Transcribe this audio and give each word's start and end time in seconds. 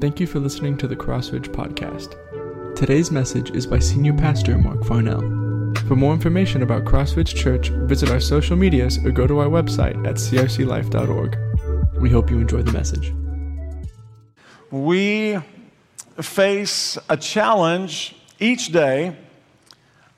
Thank 0.00 0.20
you 0.20 0.26
for 0.26 0.38
listening 0.40 0.76
to 0.78 0.88
the 0.88 0.96
Crossridge 0.96 1.48
Podcast. 1.48 2.16
Today's 2.74 3.10
message 3.10 3.52
is 3.52 3.66
by 3.66 3.78
Senior 3.78 4.12
Pastor 4.12 4.58
Marc 4.58 4.84
Farnell. 4.84 5.20
For 5.88 5.94
more 5.96 6.12
information 6.12 6.62
about 6.62 6.84
Crossridge 6.84 7.34
Church, 7.34 7.68
visit 7.70 8.10
our 8.10 8.20
social 8.20 8.56
medias 8.56 8.98
or 9.04 9.12
go 9.12 9.26
to 9.26 9.38
our 9.38 9.46
website 9.46 9.96
at 10.06 10.16
crclife.org. 10.16 11.38
We 12.00 12.10
hope 12.10 12.28
you 12.30 12.38
enjoy 12.38 12.62
the 12.62 12.72
message. 12.72 13.14
We 14.70 15.38
face 16.20 16.98
a 17.08 17.16
challenge 17.16 18.16
each 18.40 18.72
day 18.72 19.16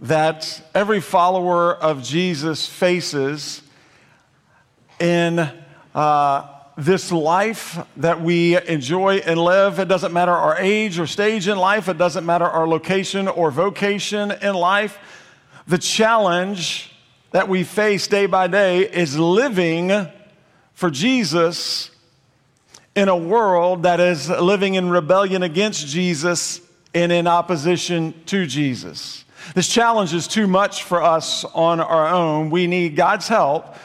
that 0.00 0.68
every 0.74 1.00
follower 1.00 1.74
of 1.74 2.02
Jesus 2.02 2.66
faces 2.66 3.62
in 4.98 5.48
uh, 5.94 6.55
this 6.76 7.10
life 7.10 7.78
that 7.96 8.20
we 8.20 8.60
enjoy 8.66 9.16
and 9.16 9.40
live. 9.40 9.78
It 9.78 9.88
doesn't 9.88 10.12
matter 10.12 10.32
our 10.32 10.58
age 10.58 10.98
or 10.98 11.06
stage 11.06 11.48
in 11.48 11.56
life, 11.56 11.88
it 11.88 11.96
doesn't 11.96 12.26
matter 12.26 12.44
our 12.44 12.68
location 12.68 13.28
or 13.28 13.50
vocation 13.50 14.30
in 14.30 14.54
life. 14.54 14.98
The 15.66 15.78
challenge 15.78 16.92
that 17.30 17.48
we 17.48 17.64
face 17.64 18.06
day 18.06 18.26
by 18.26 18.46
day 18.46 18.80
is 18.80 19.18
living 19.18 20.06
for 20.74 20.90
Jesus 20.90 21.90
in 22.94 23.08
a 23.08 23.16
world 23.16 23.82
that 23.84 23.98
is 23.98 24.28
living 24.28 24.74
in 24.74 24.90
rebellion 24.90 25.42
against 25.42 25.86
Jesus 25.86 26.60
and 26.94 27.10
in 27.10 27.26
opposition 27.26 28.14
to 28.26 28.46
Jesus. 28.46 29.24
This 29.54 29.68
challenge 29.68 30.12
is 30.12 30.28
too 30.28 30.46
much 30.46 30.82
for 30.82 31.02
us 31.02 31.44
on 31.44 31.80
our 31.80 32.08
own. 32.08 32.50
We 32.50 32.66
need 32.66 32.96
God's 32.96 33.28
help 33.28 33.76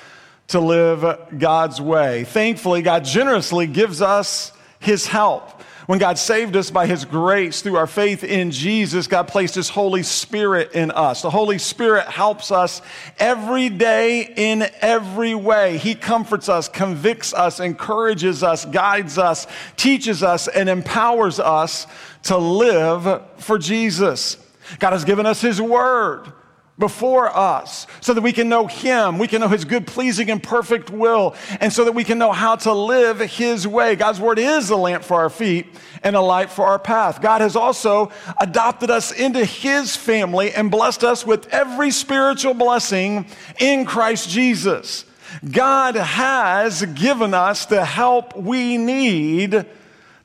to 0.52 0.60
live 0.60 1.20
God's 1.38 1.80
way. 1.80 2.26
Thankfully, 2.26 2.82
God 2.82 3.06
generously 3.06 3.68
gives 3.68 4.02
us 4.02 4.52
His 4.80 5.08
help. 5.08 5.62
When 5.88 5.98
God 5.98 6.18
saved 6.18 6.56
us 6.56 6.70
by 6.70 6.88
His 6.88 7.06
grace 7.06 7.62
through 7.62 7.78
our 7.78 7.88
faith 7.88 8.24
in 8.24 8.52
Jesus, 8.52 9.08
God 9.08 9.28
placed 9.28 9.56
His 9.56 9.70
Holy 9.70 10.04
Spirit 10.04 10.74
in 10.74 10.92
us. 10.92 11.22
The 11.22 11.30
Holy 11.30 11.58
Spirit 11.58 12.08
helps 12.08 12.52
us 12.52 12.82
every 13.18 13.70
day 13.70 14.34
in 14.36 14.70
every 14.82 15.36
way. 15.36 15.78
He 15.78 15.96
comforts 15.96 16.50
us, 16.50 16.68
convicts 16.68 17.34
us, 17.34 17.60
encourages 17.60 18.44
us, 18.44 18.66
guides 18.66 19.18
us, 19.18 19.48
teaches 19.78 20.22
us, 20.22 20.48
and 20.48 20.70
empowers 20.70 21.40
us 21.40 21.88
to 22.24 22.38
live 22.38 23.22
for 23.38 23.58
Jesus. 23.58 24.38
God 24.80 24.92
has 24.92 25.06
given 25.06 25.26
us 25.26 25.42
His 25.42 25.62
Word 25.62 26.32
before 26.78 27.30
us 27.36 27.86
so 28.02 28.14
that 28.14 28.22
we 28.22 28.34
can 28.34 28.50
know 28.50 28.68
Him, 28.68 29.20
we 29.20 29.28
can 29.28 29.42
know 29.42 29.48
His 29.48 29.66
good, 29.66 29.86
pleasing, 29.86 30.30
and 30.30 30.42
perfect 30.42 30.90
will, 30.90 31.36
and 31.60 31.72
so 31.72 31.86
that 31.86 31.94
we 31.94 32.04
can 32.04 32.18
know 32.18 32.32
how 32.32 32.56
to 32.58 32.74
live 32.74 33.20
His 33.20 33.68
way. 33.68 33.96
God's 33.96 34.20
Word 34.20 34.40
is 34.40 34.70
a 34.70 34.76
lamp 34.76 35.04
for 35.04 35.22
our 35.22 35.30
feet 35.30 35.68
and 36.04 36.16
a 36.16 36.22
light 36.22 36.50
for 36.50 36.66
our 36.66 36.80
path. 36.80 37.22
God 37.22 37.42
has 37.42 37.56
also 37.56 38.12
adopted 38.40 38.90
us 38.90 39.12
into 39.12 39.46
His 39.46 39.96
family 39.96 40.52
and 40.52 40.72
blessed 40.72 41.04
us 41.04 41.26
with 41.26 41.48
every 41.54 41.92
spiritual 41.92 42.54
blessing 42.54 43.28
in 43.60 43.86
Christ 43.86 44.30
Jesus. 44.30 45.06
God 45.50 45.96
has 45.96 46.84
given 46.84 47.34
us 47.34 47.66
the 47.66 47.86
help 47.86 48.36
we 48.36 48.78
need 48.78 49.66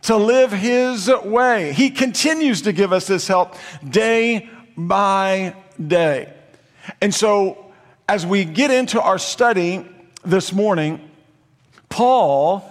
to 0.02 0.16
live 0.16 0.52
His 0.52 1.10
way. 1.24 1.72
He 1.72 1.90
continues 1.90 2.62
to 2.62 2.72
give 2.72 2.92
us 2.92 3.06
this 3.06 3.28
help 3.28 3.54
day 3.88 4.48
by 4.76 5.54
day. 5.84 6.32
And 7.00 7.14
so, 7.14 7.72
as 8.08 8.24
we 8.24 8.44
get 8.44 8.70
into 8.70 9.00
our 9.00 9.18
study 9.18 9.86
this 10.24 10.52
morning, 10.52 11.00
Paul 11.88 12.64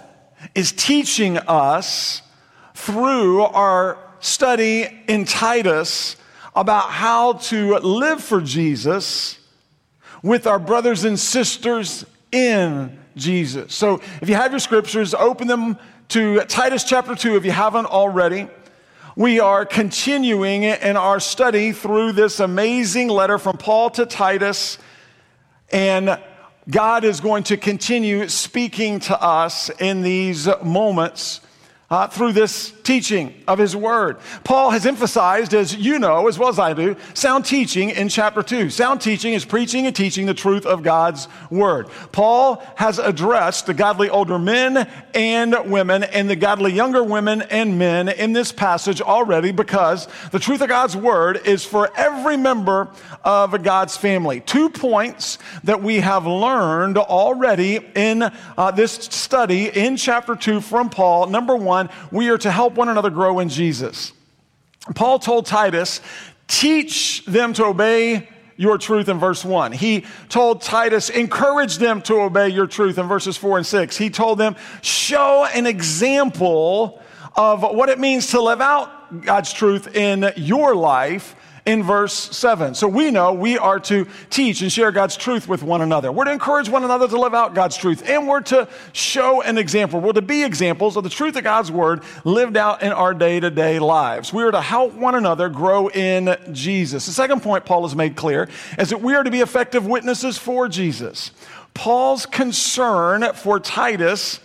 is 0.54 0.72
teaching 0.72 1.38
us 1.38 2.22
through 2.74 3.42
our 3.42 3.98
study 4.20 4.88
in 5.08 5.24
Titus 5.24 6.16
about 6.54 6.90
how 6.90 7.34
to 7.34 7.76
live 7.78 8.22
for 8.22 8.40
Jesus 8.40 9.38
with 10.22 10.46
our 10.46 10.58
brothers 10.58 11.04
and 11.04 11.18
sisters 11.18 12.04
in 12.32 12.98
Jesus. 13.16 13.74
So, 13.74 14.00
if 14.20 14.28
you 14.28 14.34
have 14.34 14.52
your 14.52 14.60
scriptures, 14.60 15.14
open 15.14 15.48
them 15.48 15.78
to 16.08 16.40
Titus 16.44 16.84
chapter 16.84 17.14
2 17.14 17.36
if 17.36 17.44
you 17.44 17.50
haven't 17.50 17.86
already. 17.86 18.48
We 19.18 19.40
are 19.40 19.64
continuing 19.64 20.64
in 20.64 20.94
our 20.98 21.20
study 21.20 21.72
through 21.72 22.12
this 22.12 22.38
amazing 22.38 23.08
letter 23.08 23.38
from 23.38 23.56
Paul 23.56 23.88
to 23.92 24.04
Titus, 24.04 24.76
and 25.72 26.20
God 26.68 27.02
is 27.02 27.22
going 27.22 27.44
to 27.44 27.56
continue 27.56 28.28
speaking 28.28 29.00
to 29.00 29.18
us 29.18 29.70
in 29.80 30.02
these 30.02 30.46
moments 30.62 31.40
uh, 31.88 32.08
through 32.08 32.32
this 32.32 32.72
teaching 32.82 33.32
of 33.46 33.58
his 33.58 33.76
word. 33.76 34.18
Paul 34.42 34.70
has 34.70 34.86
emphasized, 34.86 35.54
as 35.54 35.74
you 35.74 35.98
know, 35.98 36.26
as 36.26 36.38
well 36.38 36.48
as 36.48 36.58
I 36.58 36.72
do, 36.72 36.96
sound 37.14 37.44
teaching 37.44 37.90
in 37.90 38.08
chapter 38.08 38.42
2. 38.42 38.70
Sound 38.70 39.00
teaching 39.00 39.34
is 39.34 39.44
preaching 39.44 39.86
and 39.86 39.94
teaching 39.94 40.26
the 40.26 40.34
truth 40.34 40.66
of 40.66 40.82
God's 40.82 41.28
word. 41.50 41.88
Paul 42.10 42.62
has 42.76 42.98
addressed 42.98 43.66
the 43.66 43.74
godly 43.74 44.10
older 44.10 44.38
men 44.38 44.88
and 45.14 45.56
women 45.70 46.02
and 46.02 46.28
the 46.28 46.36
godly 46.36 46.72
younger 46.72 47.02
women 47.04 47.42
and 47.42 47.78
men 47.78 48.08
in 48.08 48.32
this 48.32 48.50
passage 48.50 49.00
already 49.00 49.52
because 49.52 50.08
the 50.32 50.38
truth 50.38 50.60
of 50.60 50.68
God's 50.68 50.96
word 50.96 51.40
is 51.46 51.64
for 51.64 51.90
every 51.96 52.36
member 52.36 52.88
of 53.24 53.62
God's 53.62 53.96
family. 53.96 54.40
Two 54.40 54.70
points 54.70 55.38
that 55.64 55.82
we 55.82 56.00
have 56.00 56.26
learned 56.26 56.98
already 56.98 57.80
in 57.94 58.22
uh, 58.22 58.70
this 58.72 58.92
study 58.92 59.68
in 59.68 59.96
chapter 59.96 60.34
2 60.34 60.60
from 60.60 60.90
Paul. 60.90 61.26
Number 61.26 61.54
one, 61.56 61.75
we 62.10 62.28
are 62.30 62.38
to 62.38 62.50
help 62.50 62.74
one 62.74 62.88
another 62.88 63.10
grow 63.10 63.38
in 63.38 63.48
Jesus. 63.48 64.12
Paul 64.94 65.18
told 65.18 65.46
Titus, 65.46 66.00
teach 66.48 67.24
them 67.26 67.52
to 67.54 67.64
obey 67.64 68.28
your 68.56 68.78
truth 68.78 69.08
in 69.08 69.18
verse 69.18 69.44
1. 69.44 69.72
He 69.72 70.04
told 70.28 70.62
Titus, 70.62 71.10
encourage 71.10 71.78
them 71.78 72.00
to 72.02 72.20
obey 72.20 72.48
your 72.48 72.66
truth 72.66 72.98
in 72.98 73.06
verses 73.06 73.36
4 73.36 73.58
and 73.58 73.66
6. 73.66 73.96
He 73.96 74.10
told 74.10 74.38
them, 74.38 74.56
show 74.82 75.44
an 75.44 75.66
example 75.66 77.02
of 77.34 77.62
what 77.62 77.88
it 77.88 77.98
means 77.98 78.28
to 78.28 78.40
live 78.40 78.60
out 78.60 79.22
God's 79.22 79.52
truth 79.52 79.94
in 79.94 80.32
your 80.36 80.74
life 80.74 81.36
in 81.66 81.82
verse 81.82 82.14
7. 82.14 82.74
So 82.74 82.86
we 82.86 83.10
know 83.10 83.32
we 83.32 83.58
are 83.58 83.80
to 83.80 84.06
teach 84.30 84.62
and 84.62 84.72
share 84.72 84.92
God's 84.92 85.16
truth 85.16 85.48
with 85.48 85.64
one 85.64 85.82
another. 85.82 86.12
We're 86.12 86.24
to 86.24 86.32
encourage 86.32 86.68
one 86.68 86.84
another 86.84 87.08
to 87.08 87.20
live 87.20 87.34
out 87.34 87.54
God's 87.54 87.76
truth, 87.76 88.08
and 88.08 88.28
we're 88.28 88.40
to 88.42 88.68
show 88.92 89.42
an 89.42 89.58
example. 89.58 90.00
We're 90.00 90.12
to 90.12 90.22
be 90.22 90.44
examples 90.44 90.96
of 90.96 91.02
the 91.02 91.10
truth 91.10 91.36
of 91.36 91.42
God's 91.42 91.72
word 91.72 92.04
lived 92.24 92.56
out 92.56 92.82
in 92.82 92.92
our 92.92 93.12
day 93.12 93.40
to 93.40 93.50
day 93.50 93.80
lives. 93.80 94.32
We 94.32 94.44
are 94.44 94.52
to 94.52 94.60
help 94.60 94.94
one 94.94 95.16
another 95.16 95.48
grow 95.48 95.88
in 95.88 96.36
Jesus. 96.52 97.06
The 97.06 97.12
second 97.12 97.42
point 97.42 97.64
Paul 97.64 97.82
has 97.82 97.96
made 97.96 98.14
clear 98.14 98.48
is 98.78 98.90
that 98.90 99.02
we 99.02 99.14
are 99.14 99.24
to 99.24 99.30
be 99.30 99.40
effective 99.40 99.84
witnesses 99.86 100.38
for 100.38 100.68
Jesus. 100.68 101.32
Paul's 101.74 102.24
concern 102.24 103.32
for 103.34 103.58
Titus 103.60 104.40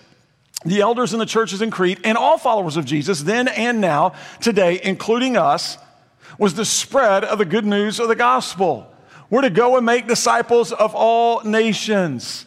the 0.64 0.82
elders 0.82 1.12
in 1.12 1.18
the 1.18 1.26
churches 1.26 1.62
in 1.64 1.72
Crete, 1.72 2.00
and 2.04 2.16
all 2.16 2.38
followers 2.38 2.78
of 2.78 2.86
Jesus, 2.86 3.22
then 3.22 3.48
and 3.48 3.82
now, 3.82 4.14
today, 4.42 4.80
including 4.84 5.36
us, 5.36 5.80
was 6.38 6.54
the 6.54 6.66
spread 6.66 7.24
of 7.24 7.40
the 7.40 7.46
good 7.46 7.66
news 7.66 8.00
of 8.00 8.08
the 8.08 8.16
gospel. 8.16 8.88
We're 9.30 9.42
to 9.42 9.50
go 9.50 9.78
and 9.78 9.86
make 9.86 10.08
disciples 10.08 10.72
of 10.72 10.94
all 10.94 11.42
nations. 11.44 12.46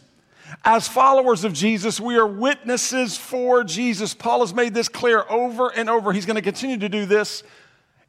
As 0.64 0.88
followers 0.88 1.44
of 1.44 1.52
Jesus, 1.52 2.00
we 2.00 2.16
are 2.16 2.26
witnesses 2.26 3.16
for 3.16 3.64
Jesus. 3.64 4.14
Paul 4.14 4.40
has 4.40 4.54
made 4.54 4.74
this 4.74 4.88
clear 4.88 5.24
over 5.28 5.68
and 5.68 5.90
over. 5.90 6.12
He's 6.12 6.26
going 6.26 6.36
to 6.36 6.42
continue 6.42 6.78
to 6.78 6.88
do 6.88 7.06
this 7.06 7.42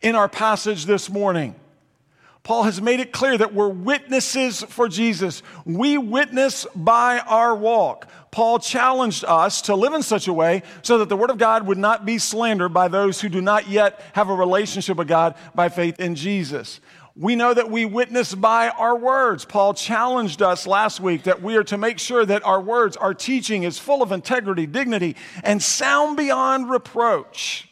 in 0.01 0.15
our 0.15 0.29
passage 0.29 0.85
this 0.85 1.09
morning. 1.09 1.55
Paul 2.43 2.63
has 2.63 2.79
made 2.79 2.99
it 2.99 3.11
clear 3.11 3.37
that 3.37 3.53
we're 3.53 3.69
witnesses 3.69 4.61
for 4.61 4.87
Jesus. 4.87 5.41
We 5.65 5.97
witness 5.97 6.67
by 6.75 7.19
our 7.19 7.55
walk. 7.55 8.07
Paul 8.35 8.59
challenged 8.59 9.23
us 9.23 9.61
to 9.61 9.75
live 9.75 9.93
in 9.93 10.03
such 10.03 10.27
a 10.27 10.33
way 10.33 10.63
so 10.81 10.97
that 10.97 11.07
the 11.07 11.15
Word 11.15 11.29
of 11.29 11.37
God 11.37 11.65
would 11.67 11.77
not 11.77 12.05
be 12.05 12.17
slandered 12.17 12.73
by 12.73 12.89
those 12.89 13.21
who 13.21 13.29
do 13.29 13.39
not 13.39 13.69
yet 13.69 14.01
have 14.11 14.27
a 14.27 14.35
relationship 14.35 14.97
with 14.97 15.07
God 15.07 15.35
by 15.55 15.69
faith 15.69 16.01
in 16.01 16.15
Jesus. 16.15 16.81
We 17.15 17.37
know 17.37 17.53
that 17.53 17.71
we 17.71 17.85
witness 17.85 18.35
by 18.35 18.67
our 18.71 18.97
words. 18.97 19.45
Paul 19.45 19.73
challenged 19.73 20.41
us 20.41 20.67
last 20.67 20.99
week 20.99 21.23
that 21.23 21.41
we 21.41 21.55
are 21.55 21.63
to 21.63 21.77
make 21.77 21.97
sure 21.97 22.25
that 22.25 22.45
our 22.45 22.59
words, 22.59 22.97
our 22.97 23.13
teaching 23.13 23.63
is 23.63 23.79
full 23.79 24.03
of 24.03 24.11
integrity, 24.11 24.65
dignity, 24.65 25.15
and 25.41 25.63
sound 25.63 26.17
beyond 26.17 26.69
reproach. 26.69 27.69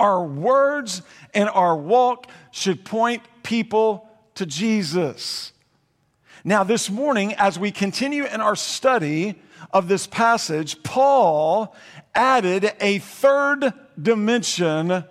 Our 0.00 0.24
words 0.24 1.02
and 1.34 1.50
our 1.50 1.76
walk 1.76 2.28
should 2.50 2.82
point 2.82 3.20
people 3.42 4.08
to 4.36 4.46
Jesus. 4.46 5.52
Now, 6.46 6.62
this 6.62 6.90
morning, 6.90 7.32
as 7.36 7.58
we 7.58 7.70
continue 7.70 8.26
in 8.26 8.42
our 8.42 8.54
study 8.54 9.40
of 9.72 9.88
this 9.88 10.06
passage, 10.06 10.82
Paul 10.82 11.74
added 12.14 12.70
a 12.82 12.98
third 12.98 13.72
dimension 14.00 15.04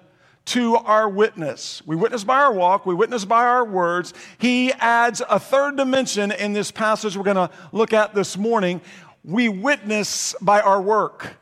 to 0.45 0.75
our 0.75 1.09
witness. 1.09 1.81
We 1.88 1.95
witness 1.95 2.24
by 2.24 2.38
our 2.38 2.53
walk, 2.53 2.85
we 2.85 2.94
witness 2.94 3.25
by 3.25 3.45
our 3.45 3.65
words. 3.65 4.13
He 4.38 4.74
adds 4.74 5.24
a 5.27 5.39
third 5.39 5.75
dimension 5.75 6.31
in 6.31 6.53
this 6.53 6.69
passage 6.69 7.18
we're 7.18 7.24
going 7.24 7.38
to 7.38 7.50
look 7.71 7.94
at 7.94 8.13
this 8.13 8.38
morning. 8.38 8.79
We 9.24 9.50
witness 9.50 10.36
by 10.39 10.62
our 10.62 10.83
work. 10.83 11.38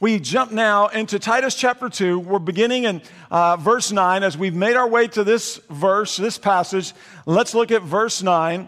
We 0.00 0.18
jump 0.18 0.50
now 0.50 0.86
into 0.86 1.18
Titus 1.18 1.56
chapter 1.56 1.90
2. 1.90 2.18
We're 2.18 2.38
beginning 2.38 2.84
in 2.84 3.02
uh, 3.30 3.58
verse 3.58 3.92
9. 3.92 4.22
As 4.22 4.38
we've 4.38 4.54
made 4.54 4.76
our 4.76 4.88
way 4.88 5.08
to 5.08 5.24
this 5.24 5.60
verse, 5.68 6.16
this 6.16 6.38
passage, 6.38 6.94
let's 7.26 7.52
look 7.52 7.70
at 7.70 7.82
verse 7.82 8.22
9. 8.22 8.66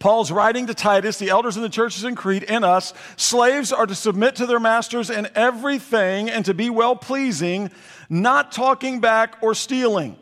Paul's 0.00 0.32
writing 0.32 0.66
to 0.66 0.74
Titus, 0.74 1.18
the 1.18 1.30
elders 1.30 1.56
in 1.56 1.62
the 1.62 1.68
churches 1.68 2.04
in 2.04 2.16
Crete, 2.16 2.44
and 2.48 2.64
us. 2.64 2.92
Slaves 3.16 3.72
are 3.72 3.86
to 3.86 3.94
submit 3.94 4.36
to 4.36 4.46
their 4.46 4.58
masters 4.58 5.08
in 5.08 5.28
everything 5.34 6.28
and 6.28 6.44
to 6.44 6.54
be 6.54 6.68
well 6.68 6.96
pleasing, 6.96 7.70
not 8.08 8.50
talking 8.50 9.00
back 9.00 9.36
or 9.40 9.54
stealing, 9.54 10.16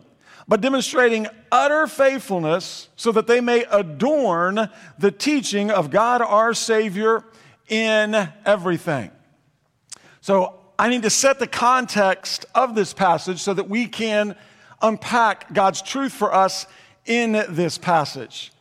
but 0.47 0.61
demonstrating 0.61 1.27
utter 1.51 1.87
faithfulness 1.87 2.89
so 2.97 3.13
that 3.13 3.27
they 3.27 3.41
may 3.41 3.65
adorn 3.71 4.69
the 4.99 5.11
teaching 5.11 5.71
of 5.71 5.91
God 5.91 6.21
our 6.21 6.53
Savior 6.53 7.25
in 7.69 8.29
everything. 8.45 9.11
So 10.21 10.61
I 10.79 10.89
need 10.89 11.03
to 11.03 11.11
set 11.11 11.39
the 11.39 11.47
context 11.47 12.45
of 12.55 12.75
this 12.75 12.93
passage 12.93 13.41
so 13.41 13.55
that 13.55 13.69
we 13.69 13.87
can 13.87 14.37
unpack 14.83 15.55
God's 15.55 15.81
truth 15.81 16.13
for 16.13 16.35
us 16.35 16.67
in 17.07 17.33
this 17.49 17.79
passage. 17.79 18.53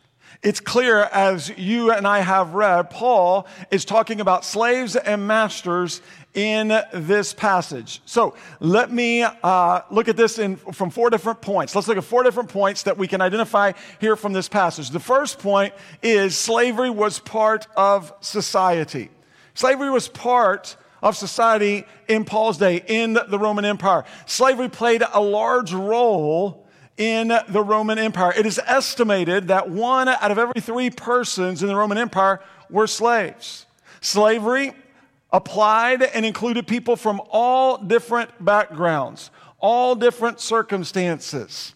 It's 0.42 0.58
clear 0.58 1.02
as 1.04 1.56
you 1.56 1.92
and 1.92 2.04
I 2.04 2.18
have 2.18 2.54
read, 2.54 2.90
Paul 2.90 3.46
is 3.70 3.84
talking 3.84 4.20
about 4.20 4.44
slaves 4.44 4.96
and 4.96 5.24
masters 5.24 6.02
in 6.34 6.82
this 6.92 7.32
passage. 7.32 8.02
So 8.06 8.34
let 8.58 8.90
me 8.90 9.22
uh, 9.22 9.82
look 9.92 10.08
at 10.08 10.16
this 10.16 10.40
in, 10.40 10.56
from 10.56 10.90
four 10.90 11.10
different 11.10 11.42
points. 11.42 11.76
Let's 11.76 11.86
look 11.86 11.96
at 11.96 12.02
four 12.02 12.24
different 12.24 12.48
points 12.48 12.82
that 12.84 12.98
we 12.98 13.06
can 13.06 13.20
identify 13.20 13.70
here 14.00 14.16
from 14.16 14.32
this 14.32 14.48
passage. 14.48 14.90
The 14.90 14.98
first 14.98 15.38
point 15.38 15.74
is 16.02 16.36
slavery 16.36 16.90
was 16.90 17.20
part 17.20 17.68
of 17.76 18.12
society. 18.20 19.10
Slavery 19.54 19.90
was 19.90 20.08
part 20.08 20.76
of 21.02 21.16
society 21.16 21.84
in 22.08 22.24
Paul's 22.24 22.58
day 22.58 22.82
in 22.88 23.12
the 23.12 23.38
Roman 23.38 23.64
Empire. 23.64 24.04
Slavery 24.26 24.68
played 24.68 25.04
a 25.12 25.20
large 25.20 25.72
role 25.72 26.61
in 26.96 27.32
the 27.48 27.62
Roman 27.62 27.98
Empire. 27.98 28.32
It 28.36 28.46
is 28.46 28.60
estimated 28.66 29.48
that 29.48 29.70
one 29.70 30.08
out 30.08 30.30
of 30.30 30.38
every 30.38 30.60
three 30.60 30.90
persons 30.90 31.62
in 31.62 31.68
the 31.68 31.76
Roman 31.76 31.98
Empire 31.98 32.40
were 32.70 32.86
slaves. 32.86 33.66
Slavery 34.00 34.72
applied 35.32 36.02
and 36.02 36.26
included 36.26 36.66
people 36.66 36.96
from 36.96 37.20
all 37.30 37.78
different 37.78 38.44
backgrounds, 38.44 39.30
all 39.58 39.94
different 39.94 40.40
circumstances. 40.40 41.74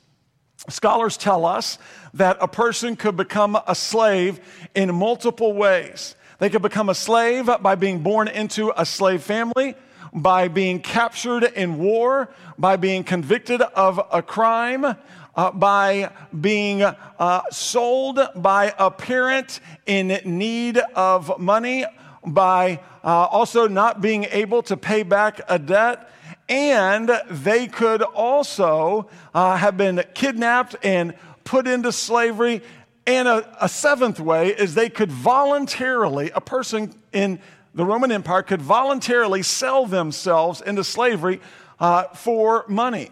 Scholars 0.69 1.17
tell 1.17 1.45
us 1.47 1.79
that 2.15 2.37
a 2.41 2.49
person 2.49 2.97
could 2.97 3.17
become 3.17 3.57
a 3.67 3.75
slave 3.75 4.41
in 4.75 4.95
multiple 4.95 5.53
ways. 5.53 6.17
They 6.39 6.51
could 6.51 6.63
become 6.63 6.89
a 6.89 6.95
slave 6.95 7.49
by 7.61 7.77
being 7.77 8.01
born 8.01 8.29
into 8.29 8.73
a 8.77 8.85
slave 8.85 9.23
family, 9.23 9.75
by 10.13 10.49
being 10.49 10.81
captured 10.81 11.45
in 11.45 11.79
war, 11.79 12.29
by 12.59 12.77
being 12.77 13.05
convicted 13.05 13.61
of 13.61 14.01
a 14.13 14.23
crime, 14.23 14.97
uh, 15.37 15.51
by 15.53 16.11
being 16.41 16.83
uh, 16.83 17.43
sold 17.51 18.21
by 18.35 18.75
a 18.79 18.91
parent 18.91 19.61
in 19.87 20.09
need 20.25 20.79
of 20.95 21.39
money, 21.39 21.85
by 22.25 22.81
uh, 23.05 23.25
also 23.27 23.69
not 23.69 24.01
being 24.01 24.25
able 24.25 24.63
to 24.63 24.77
pay 24.77 25.03
back 25.03 25.41
a 25.49 25.59
debt. 25.59 26.11
And 26.49 27.11
they 27.29 27.67
could 27.67 28.03
also 28.03 29.09
uh, 29.35 29.57
have 29.57 29.77
been 29.77 30.03
kidnapped 30.15 30.77
and 30.83 31.15
put 31.45 31.67
into 31.67 31.93
slavery 31.93 32.63
and 33.07 33.29
a, 33.29 33.65
a, 33.65 33.69
seventh 33.69 34.19
way 34.19 34.49
is 34.49 34.75
they 34.75 34.91
could 34.91 35.13
voluntarily, 35.13 36.31
a 36.35 36.41
person 36.41 36.93
in 37.13 37.39
the 37.77 37.85
Roman 37.85 38.11
Empire 38.11 38.43
could 38.43 38.63
voluntarily 38.63 39.43
sell 39.43 39.85
themselves 39.85 40.63
into 40.63 40.83
slavery 40.83 41.41
uh, 41.79 42.05
for 42.05 42.65
money. 42.69 43.11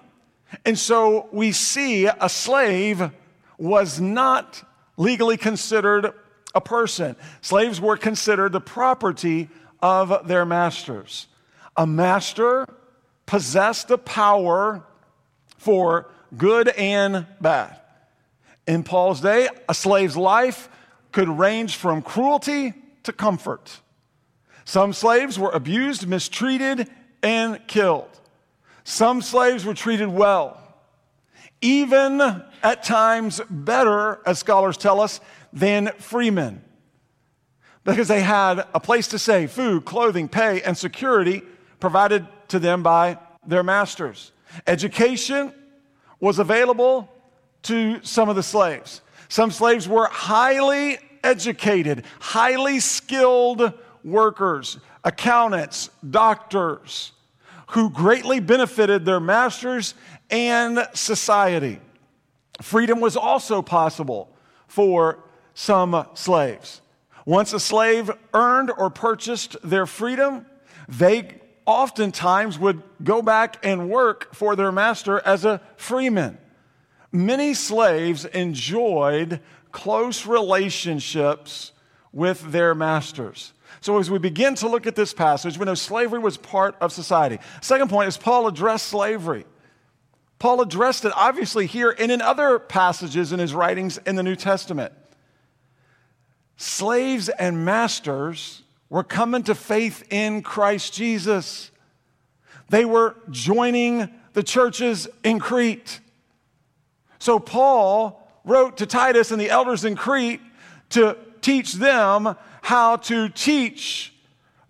And 0.64 0.78
so 0.78 1.28
we 1.32 1.52
see 1.52 2.06
a 2.06 2.28
slave 2.31 3.11
was 3.58 4.00
not 4.00 4.66
legally 4.96 5.37
considered 5.37 6.12
a 6.55 6.61
person. 6.62 7.14
Slaves 7.43 7.78
were 7.78 7.99
considered 7.99 8.52
the 8.52 8.61
property 8.61 9.50
of 9.82 10.26
their 10.26 10.46
masters. 10.46 11.26
A 11.76 11.87
master 11.87 12.67
possessed 13.26 13.88
the 13.88 13.99
power 13.99 14.82
for 15.58 16.10
good 16.38 16.69
and 16.69 17.26
bad. 17.38 17.81
In 18.67 18.82
Paul's 18.82 19.20
day, 19.20 19.49
a 19.69 19.75
slave's 19.75 20.17
life 20.17 20.70
could 21.12 21.28
range 21.28 21.76
from 21.76 22.00
cruelty 22.00 22.72
to 23.02 23.12
comfort. 23.12 23.81
Some 24.64 24.93
slaves 24.93 25.38
were 25.38 25.50
abused, 25.50 26.06
mistreated, 26.06 26.88
and 27.22 27.66
killed. 27.66 28.20
Some 28.84 29.22
slaves 29.22 29.64
were 29.64 29.75
treated 29.75 30.08
well, 30.08 30.61
even 31.61 32.20
at 32.62 32.82
times 32.82 33.40
better, 33.49 34.20
as 34.26 34.38
scholars 34.38 34.76
tell 34.76 35.00
us, 35.00 35.20
than 35.52 35.90
freemen, 35.99 36.62
because 37.84 38.08
they 38.08 38.20
had 38.22 38.66
a 38.75 38.81
place 38.81 39.08
to 39.08 39.19
stay, 39.19 39.46
food, 39.46 39.84
clothing, 39.84 40.28
pay, 40.28 40.61
and 40.62 40.76
security 40.76 41.43
provided 41.81 42.26
to 42.49 42.58
them 42.58 42.82
by 42.82 43.19
their 43.46 43.62
masters. 43.62 44.32
Education 44.67 45.52
was 46.20 46.38
available 46.38 47.10
to 47.62 48.02
some 48.02 48.28
of 48.28 48.37
the 48.37 48.43
slaves. 48.43 49.00
Some 49.28 49.50
slaves 49.50 49.88
were 49.88 50.06
highly 50.06 50.99
educated, 51.22 52.05
highly 52.20 52.81
skilled 52.81 53.72
workers, 54.04 54.78
accountants, 55.02 55.90
doctors, 56.08 57.12
who 57.68 57.90
greatly 57.90 58.40
benefited 58.40 59.04
their 59.04 59.20
masters 59.20 59.94
and 60.30 60.86
society. 60.94 61.80
Freedom 62.62 63.00
was 63.00 63.16
also 63.16 63.62
possible 63.62 64.30
for 64.68 65.18
some 65.54 66.06
slaves. 66.14 66.80
Once 67.26 67.52
a 67.52 67.60
slave 67.60 68.10
earned 68.34 68.70
or 68.76 68.90
purchased 68.90 69.56
their 69.64 69.86
freedom, 69.86 70.46
they 70.88 71.40
oftentimes 71.66 72.58
would 72.58 72.82
go 73.02 73.22
back 73.22 73.64
and 73.64 73.88
work 73.88 74.34
for 74.34 74.54
their 74.54 74.70
master 74.70 75.20
as 75.26 75.44
a 75.44 75.60
freeman 75.76 76.38
many 77.14 77.54
slaves 77.54 78.24
enjoyed 78.26 79.40
close 79.70 80.26
relationships 80.26 81.72
with 82.12 82.52
their 82.52 82.74
masters. 82.74 83.53
So, 83.80 83.98
as 83.98 84.10
we 84.10 84.18
begin 84.18 84.54
to 84.56 84.68
look 84.68 84.86
at 84.86 84.96
this 84.96 85.12
passage, 85.12 85.58
we 85.58 85.64
know 85.64 85.74
slavery 85.74 86.18
was 86.18 86.36
part 86.36 86.76
of 86.80 86.92
society. 86.92 87.38
Second 87.60 87.90
point 87.90 88.08
is 88.08 88.16
Paul 88.16 88.46
addressed 88.46 88.86
slavery. 88.86 89.44
Paul 90.38 90.60
addressed 90.60 91.04
it 91.04 91.12
obviously 91.14 91.66
here 91.66 91.94
and 91.98 92.10
in 92.10 92.20
other 92.20 92.58
passages 92.58 93.32
in 93.32 93.38
his 93.38 93.54
writings 93.54 93.98
in 93.98 94.16
the 94.16 94.22
New 94.22 94.36
Testament. 94.36 94.93
Slaves 96.56 97.28
and 97.28 97.64
masters 97.64 98.62
were 98.88 99.04
coming 99.04 99.43
to 99.44 99.54
faith 99.54 100.04
in 100.10 100.43
Christ 100.43 100.93
Jesus. 100.93 101.70
They 102.69 102.84
were 102.84 103.16
joining 103.31 104.10
the 104.34 104.43
churches 104.43 105.08
in 105.22 105.38
Crete. 105.38 106.00
So 107.19 107.38
Paul 107.38 108.20
wrote 108.44 108.76
to 108.78 108.86
Titus 108.86 109.31
and 109.31 109.40
the 109.40 109.50
elders 109.50 109.84
in 109.84 109.96
Crete 109.96 110.40
to 110.90 111.16
teach 111.40 111.74
them 111.74 112.36
how 112.64 112.96
to 112.96 113.28
teach 113.28 114.14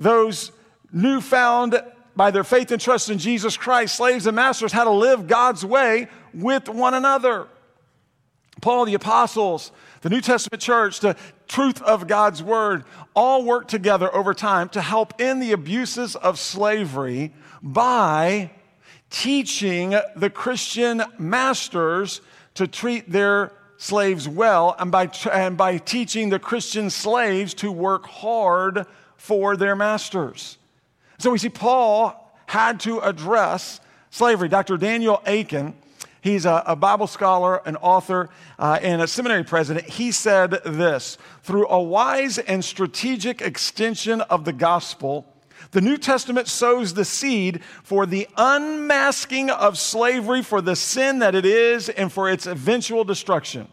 those 0.00 0.50
newfound 0.92 1.80
by 2.16 2.32
their 2.32 2.42
faith 2.42 2.72
and 2.72 2.80
trust 2.82 3.08
in 3.08 3.18
Jesus 3.18 3.56
Christ, 3.56 3.94
slaves 3.94 4.26
and 4.26 4.34
masters, 4.34 4.72
how 4.72 4.82
to 4.82 4.90
live 4.90 5.28
God's 5.28 5.64
way 5.64 6.08
with 6.32 6.68
one 6.68 6.94
another. 6.94 7.46
Paul, 8.60 8.86
the 8.86 8.94
apostles, 8.94 9.70
the 10.00 10.10
New 10.10 10.20
Testament 10.20 10.60
church, 10.60 10.98
the 10.98 11.16
truth 11.46 11.80
of 11.82 12.08
God's 12.08 12.42
word, 12.42 12.82
all 13.14 13.44
work 13.44 13.68
together 13.68 14.12
over 14.12 14.34
time 14.34 14.68
to 14.70 14.82
help 14.82 15.14
end 15.20 15.40
the 15.40 15.52
abuses 15.52 16.16
of 16.16 16.40
slavery 16.40 17.32
by 17.62 18.50
teaching 19.08 19.94
the 20.16 20.30
Christian 20.30 21.00
masters 21.16 22.22
to 22.54 22.66
treat 22.66 23.08
their 23.08 23.52
slaves 23.84 24.26
well 24.26 24.74
and 24.78 24.90
by, 24.90 25.10
and 25.30 25.58
by 25.58 25.76
teaching 25.76 26.30
the 26.30 26.38
Christian 26.38 26.88
slaves 26.88 27.52
to 27.52 27.70
work 27.70 28.06
hard 28.06 28.86
for 29.18 29.58
their 29.58 29.76
masters. 29.76 30.56
So 31.18 31.30
we 31.30 31.36
see 31.36 31.50
Paul 31.50 32.34
had 32.46 32.80
to 32.80 33.00
address 33.00 33.80
slavery. 34.10 34.48
Dr. 34.48 34.78
Daniel 34.78 35.22
Akin, 35.26 35.74
he's 36.22 36.46
a, 36.46 36.62
a 36.66 36.74
Bible 36.74 37.06
scholar, 37.06 37.60
an 37.66 37.76
author, 37.76 38.30
uh, 38.58 38.78
and 38.80 39.02
a 39.02 39.06
seminary 39.06 39.44
president. 39.44 39.86
He 39.86 40.12
said 40.12 40.62
this 40.64 41.18
through 41.42 41.68
a 41.68 41.82
wise 41.82 42.38
and 42.38 42.64
strategic 42.64 43.42
extension 43.42 44.22
of 44.22 44.46
the 44.46 44.54
gospel, 44.54 45.26
the 45.72 45.82
New 45.82 45.98
Testament 45.98 46.48
sows 46.48 46.94
the 46.94 47.04
seed 47.04 47.62
for 47.82 48.06
the 48.06 48.28
unmasking 48.38 49.50
of 49.50 49.76
slavery 49.76 50.42
for 50.42 50.62
the 50.62 50.76
sin 50.76 51.18
that 51.18 51.34
it 51.34 51.44
is 51.44 51.90
and 51.90 52.10
for 52.10 52.30
its 52.30 52.46
eventual 52.46 53.04
destruction. 53.04 53.68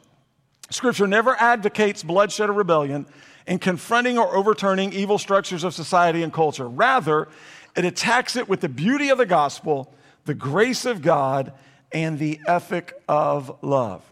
Scripture 0.71 1.07
never 1.07 1.35
advocates 1.39 2.03
bloodshed 2.03 2.49
or 2.49 2.53
rebellion, 2.53 3.05
in 3.47 3.59
confronting 3.59 4.17
or 4.17 4.35
overturning 4.35 4.93
evil 4.93 5.17
structures 5.17 5.63
of 5.63 5.73
society 5.73 6.23
and 6.23 6.31
culture. 6.31 6.67
Rather, 6.67 7.27
it 7.75 7.85
attacks 7.85 8.35
it 8.35 8.47
with 8.47 8.61
the 8.61 8.69
beauty 8.69 9.09
of 9.09 9.17
the 9.17 9.25
gospel, 9.25 9.93
the 10.25 10.33
grace 10.33 10.85
of 10.85 11.01
God, 11.01 11.53
and 11.91 12.19
the 12.19 12.39
ethic 12.47 12.93
of 13.07 13.57
love. 13.61 14.03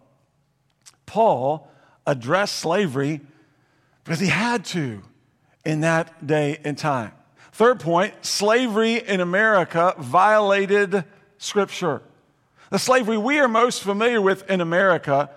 Paul 1.05 1.67
addressed 2.05 2.55
slavery 2.55 3.21
because 4.03 4.19
he 4.19 4.27
had 4.27 4.65
to 4.65 5.01
in 5.63 5.81
that 5.81 6.25
day 6.25 6.59
and 6.63 6.77
time. 6.77 7.11
Third 7.51 7.79
point 7.79 8.13
slavery 8.25 8.95
in 8.95 9.21
America 9.21 9.93
violated 9.97 11.03
Scripture. 11.37 12.01
The 12.69 12.79
slavery 12.79 13.17
we 13.17 13.39
are 13.39 13.47
most 13.47 13.83
familiar 13.83 14.21
with 14.21 14.49
in 14.49 14.61
America, 14.61 15.29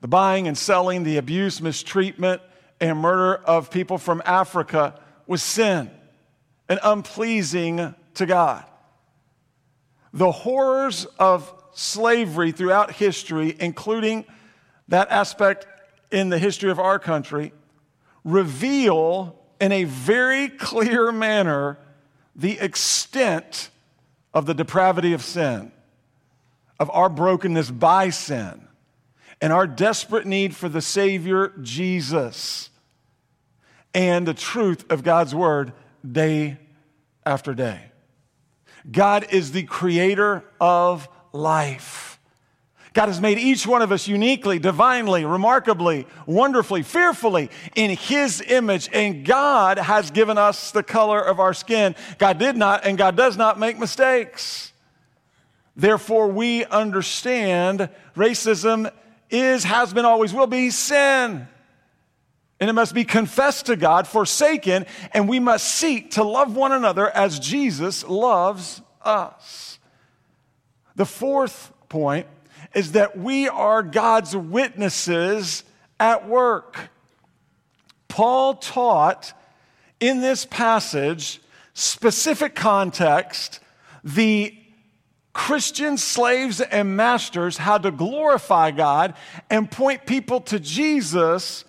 the 0.00 0.08
buying 0.08 0.48
and 0.48 0.56
selling, 0.56 1.04
the 1.04 1.16
abuse, 1.16 1.60
mistreatment, 1.60 2.40
and 2.80 2.98
murder 2.98 3.36
of 3.44 3.70
people 3.70 3.98
from 3.98 4.22
Africa, 4.24 4.98
was 5.26 5.42
sin 5.42 5.90
and 6.68 6.80
unpleasing 6.82 7.94
to 8.14 8.26
God. 8.26 8.64
The 10.12 10.32
horrors 10.32 11.04
of 11.18 11.52
slavery 11.72 12.52
throughout 12.52 12.92
history, 12.92 13.54
including 13.60 14.24
that 14.88 15.10
aspect 15.10 15.66
in 16.10 16.30
the 16.30 16.38
history 16.38 16.70
of 16.70 16.78
our 16.78 16.98
country, 16.98 17.52
reveal 18.24 19.38
in 19.60 19.72
a 19.72 19.84
very 19.84 20.48
clear 20.48 21.12
manner 21.12 21.78
the 22.34 22.58
extent 22.58 23.70
of 24.32 24.46
the 24.46 24.54
depravity 24.54 25.12
of 25.12 25.22
sin, 25.22 25.70
of 26.78 26.90
our 26.90 27.08
brokenness 27.08 27.70
by 27.70 28.10
sin, 28.10 28.66
and 29.40 29.52
our 29.52 29.66
desperate 29.66 30.26
need 30.26 30.54
for 30.54 30.68
the 30.68 30.82
Savior, 30.82 31.52
Jesus, 31.62 32.70
and 33.94 34.26
the 34.26 34.34
truth 34.34 34.90
of 34.90 35.02
God's 35.02 35.34
Word 35.34 35.72
day 36.10 36.58
after 37.24 37.54
day. 37.54 37.80
God 38.90 39.26
is 39.30 39.52
the 39.52 39.64
creator 39.64 40.44
of 40.60 41.08
life. 41.32 42.18
God 42.92 43.06
has 43.06 43.20
made 43.20 43.38
each 43.38 43.66
one 43.66 43.82
of 43.82 43.92
us 43.92 44.08
uniquely, 44.08 44.58
divinely, 44.58 45.24
remarkably, 45.24 46.06
wonderfully, 46.26 46.82
fearfully 46.82 47.50
in 47.76 47.90
His 47.90 48.42
image. 48.42 48.88
And 48.92 49.24
God 49.24 49.78
has 49.78 50.10
given 50.10 50.38
us 50.38 50.72
the 50.72 50.82
color 50.82 51.20
of 51.20 51.38
our 51.38 51.54
skin. 51.54 51.94
God 52.18 52.38
did 52.38 52.56
not, 52.56 52.84
and 52.84 52.98
God 52.98 53.16
does 53.16 53.36
not 53.36 53.60
make 53.60 53.78
mistakes. 53.78 54.72
Therefore, 55.76 56.28
we 56.28 56.64
understand 56.64 57.90
racism 58.16 58.90
is, 59.30 59.64
has 59.64 59.92
been, 59.92 60.04
always 60.04 60.32
will 60.32 60.46
be 60.46 60.70
sin. 60.70 61.48
And 62.60 62.68
it 62.68 62.74
must 62.74 62.94
be 62.94 63.04
confessed 63.04 63.66
to 63.66 63.76
God, 63.76 64.06
forsaken, 64.06 64.84
and 65.12 65.28
we 65.28 65.40
must 65.40 65.66
seek 65.66 66.12
to 66.12 66.22
love 66.22 66.54
one 66.54 66.72
another 66.72 67.08
as 67.08 67.38
Jesus 67.38 68.06
loves 68.06 68.82
us. 69.02 69.78
The 70.94 71.06
fourth 71.06 71.72
point 71.88 72.26
is 72.74 72.92
that 72.92 73.18
we 73.18 73.48
are 73.48 73.82
God's 73.82 74.36
witnesses 74.36 75.64
at 75.98 76.28
work. 76.28 76.90
Paul 78.08 78.54
taught 78.54 79.32
in 79.98 80.20
this 80.20 80.44
passage, 80.44 81.40
specific 81.72 82.54
context, 82.54 83.60
the 84.04 84.54
Christian 85.32 85.96
slaves 85.96 86.60
and 86.60 86.96
masters 86.96 87.56
how 87.56 87.78
to 87.78 87.90
glorify 87.90 88.70
God 88.70 89.14
and 89.48 89.70
point 89.70 90.06
people 90.06 90.40
to 90.42 90.58
Jesus 90.58 91.64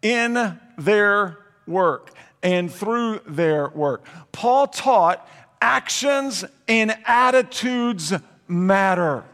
in 0.00 0.58
their 0.78 1.38
work 1.66 2.10
and 2.42 2.72
through 2.72 3.20
their 3.26 3.68
work. 3.68 4.04
Paul 4.32 4.66
taught 4.66 5.28
actions 5.60 6.44
and 6.66 6.96
attitudes 7.04 8.12
matter. 8.48 9.24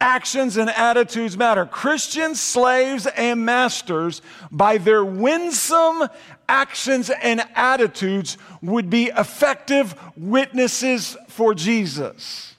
Actions 0.00 0.56
and 0.56 0.70
attitudes 0.70 1.36
matter. 1.36 1.66
Christians, 1.66 2.40
slaves, 2.40 3.06
and 3.06 3.44
masters, 3.44 4.22
by 4.50 4.78
their 4.78 5.04
winsome 5.04 6.08
actions 6.48 7.10
and 7.10 7.42
attitudes, 7.56 8.38
would 8.62 8.90
be 8.90 9.06
effective 9.06 9.96
witnesses 10.16 11.16
for 11.26 11.52
Jesus. 11.52 12.54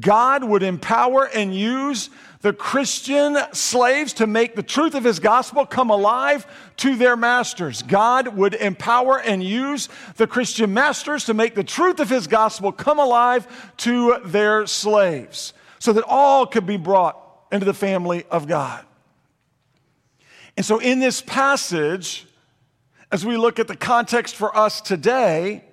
God 0.00 0.44
would 0.44 0.62
empower 0.62 1.28
and 1.28 1.54
use 1.54 2.08
the 2.40 2.54
Christian 2.54 3.36
slaves 3.52 4.14
to 4.14 4.26
make 4.26 4.54
the 4.54 4.62
truth 4.62 4.94
of 4.94 5.04
his 5.04 5.18
gospel 5.18 5.66
come 5.66 5.90
alive 5.90 6.46
to 6.78 6.96
their 6.96 7.16
masters. 7.16 7.82
God 7.82 8.28
would 8.28 8.54
empower 8.54 9.20
and 9.20 9.42
use 9.42 9.90
the 10.16 10.26
Christian 10.26 10.72
masters 10.72 11.24
to 11.24 11.34
make 11.34 11.54
the 11.54 11.64
truth 11.64 12.00
of 12.00 12.08
his 12.08 12.26
gospel 12.26 12.72
come 12.72 12.98
alive 12.98 13.46
to 13.78 14.20
their 14.24 14.66
slaves 14.66 15.52
so 15.78 15.92
that 15.92 16.04
all 16.06 16.46
could 16.46 16.66
be 16.66 16.76
brought 16.76 17.20
into 17.52 17.66
the 17.66 17.74
family 17.74 18.24
of 18.30 18.46
God. 18.46 18.84
And 20.56 20.64
so, 20.64 20.78
in 20.78 21.00
this 21.00 21.20
passage, 21.20 22.26
as 23.12 23.24
we 23.24 23.36
look 23.36 23.58
at 23.58 23.68
the 23.68 23.76
context 23.76 24.34
for 24.34 24.56
us 24.56 24.80
today, 24.80 25.64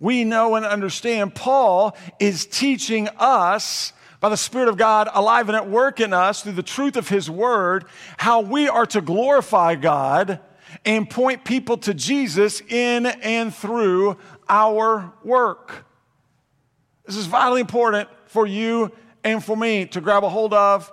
we 0.00 0.24
know 0.24 0.54
and 0.54 0.64
understand 0.64 1.34
Paul 1.34 1.96
is 2.20 2.46
teaching 2.46 3.08
us 3.18 3.92
by 4.20 4.28
the 4.28 4.36
Spirit 4.36 4.68
of 4.68 4.76
God 4.76 5.08
alive 5.12 5.48
and 5.48 5.56
at 5.56 5.68
work 5.68 6.00
in 6.00 6.12
us 6.12 6.42
through 6.42 6.52
the 6.52 6.62
truth 6.62 6.96
of 6.96 7.08
His 7.08 7.28
Word 7.28 7.84
how 8.16 8.40
we 8.40 8.68
are 8.68 8.86
to 8.86 9.00
glorify 9.00 9.74
God 9.74 10.40
and 10.84 11.08
point 11.08 11.44
people 11.44 11.76
to 11.78 11.94
Jesus 11.94 12.60
in 12.60 13.06
and 13.06 13.54
through 13.54 14.16
our 14.48 15.12
work. 15.22 15.84
This 17.04 17.16
is 17.16 17.26
vitally 17.26 17.60
important 17.60 18.08
for 18.26 18.46
you 18.46 18.92
and 19.24 19.42
for 19.42 19.56
me 19.56 19.86
to 19.86 20.00
grab 20.00 20.22
a 20.22 20.28
hold 20.28 20.54
of 20.54 20.92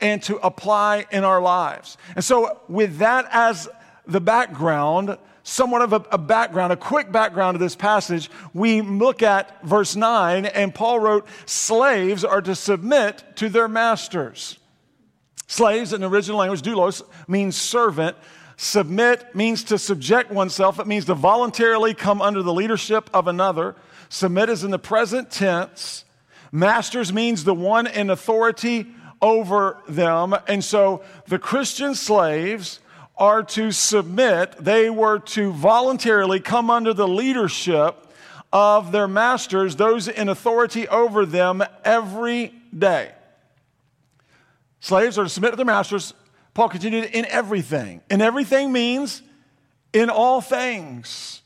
and 0.00 0.22
to 0.22 0.36
apply 0.38 1.06
in 1.10 1.24
our 1.24 1.40
lives. 1.40 1.98
And 2.14 2.24
so, 2.24 2.60
with 2.68 2.98
that 2.98 3.26
as 3.30 3.68
the 4.06 4.20
background, 4.20 5.18
somewhat 5.42 5.82
of 5.82 5.92
a, 5.92 6.04
a, 6.12 6.18
background, 6.18 6.72
a 6.72 6.76
quick 6.76 7.12
background 7.12 7.54
of 7.54 7.60
this 7.60 7.76
passage, 7.76 8.30
we 8.52 8.80
look 8.80 9.22
at 9.22 9.62
verse 9.64 9.96
9, 9.96 10.46
and 10.46 10.74
Paul 10.74 11.00
wrote, 11.00 11.26
Slaves 11.46 12.24
are 12.24 12.42
to 12.42 12.54
submit 12.54 13.24
to 13.36 13.48
their 13.48 13.68
masters. 13.68 14.58
Slaves 15.46 15.92
in 15.92 16.00
the 16.00 16.08
original 16.08 16.38
language, 16.38 16.62
doulos, 16.62 17.02
means 17.28 17.56
servant. 17.56 18.16
Submit 18.56 19.34
means 19.34 19.64
to 19.64 19.78
subject 19.78 20.30
oneself, 20.30 20.78
it 20.78 20.86
means 20.86 21.06
to 21.06 21.14
voluntarily 21.14 21.92
come 21.92 22.22
under 22.22 22.42
the 22.42 22.52
leadership 22.52 23.10
of 23.12 23.26
another. 23.28 23.74
Submit 24.08 24.48
is 24.48 24.64
in 24.64 24.70
the 24.70 24.78
present 24.78 25.30
tense. 25.30 26.03
Masters 26.54 27.12
means 27.12 27.42
the 27.42 27.52
one 27.52 27.88
in 27.88 28.10
authority 28.10 28.86
over 29.20 29.82
them. 29.88 30.36
And 30.46 30.62
so 30.62 31.02
the 31.26 31.36
Christian 31.36 31.96
slaves 31.96 32.78
are 33.16 33.42
to 33.42 33.72
submit, 33.72 34.54
they 34.60 34.88
were 34.88 35.18
to 35.18 35.52
voluntarily 35.52 36.38
come 36.38 36.70
under 36.70 36.94
the 36.94 37.08
leadership 37.08 38.06
of 38.52 38.92
their 38.92 39.08
masters, 39.08 39.74
those 39.74 40.06
in 40.06 40.28
authority 40.28 40.86
over 40.86 41.26
them, 41.26 41.60
every 41.84 42.54
day. 42.76 43.10
Slaves 44.78 45.18
are 45.18 45.24
to 45.24 45.30
submit 45.30 45.50
to 45.50 45.56
their 45.56 45.66
masters. 45.66 46.14
Paul 46.54 46.68
continued 46.68 47.06
in 47.06 47.26
everything. 47.26 48.00
And 48.08 48.22
everything 48.22 48.70
means 48.70 49.22
in 49.92 50.08
all 50.08 50.40
things, 50.40 51.42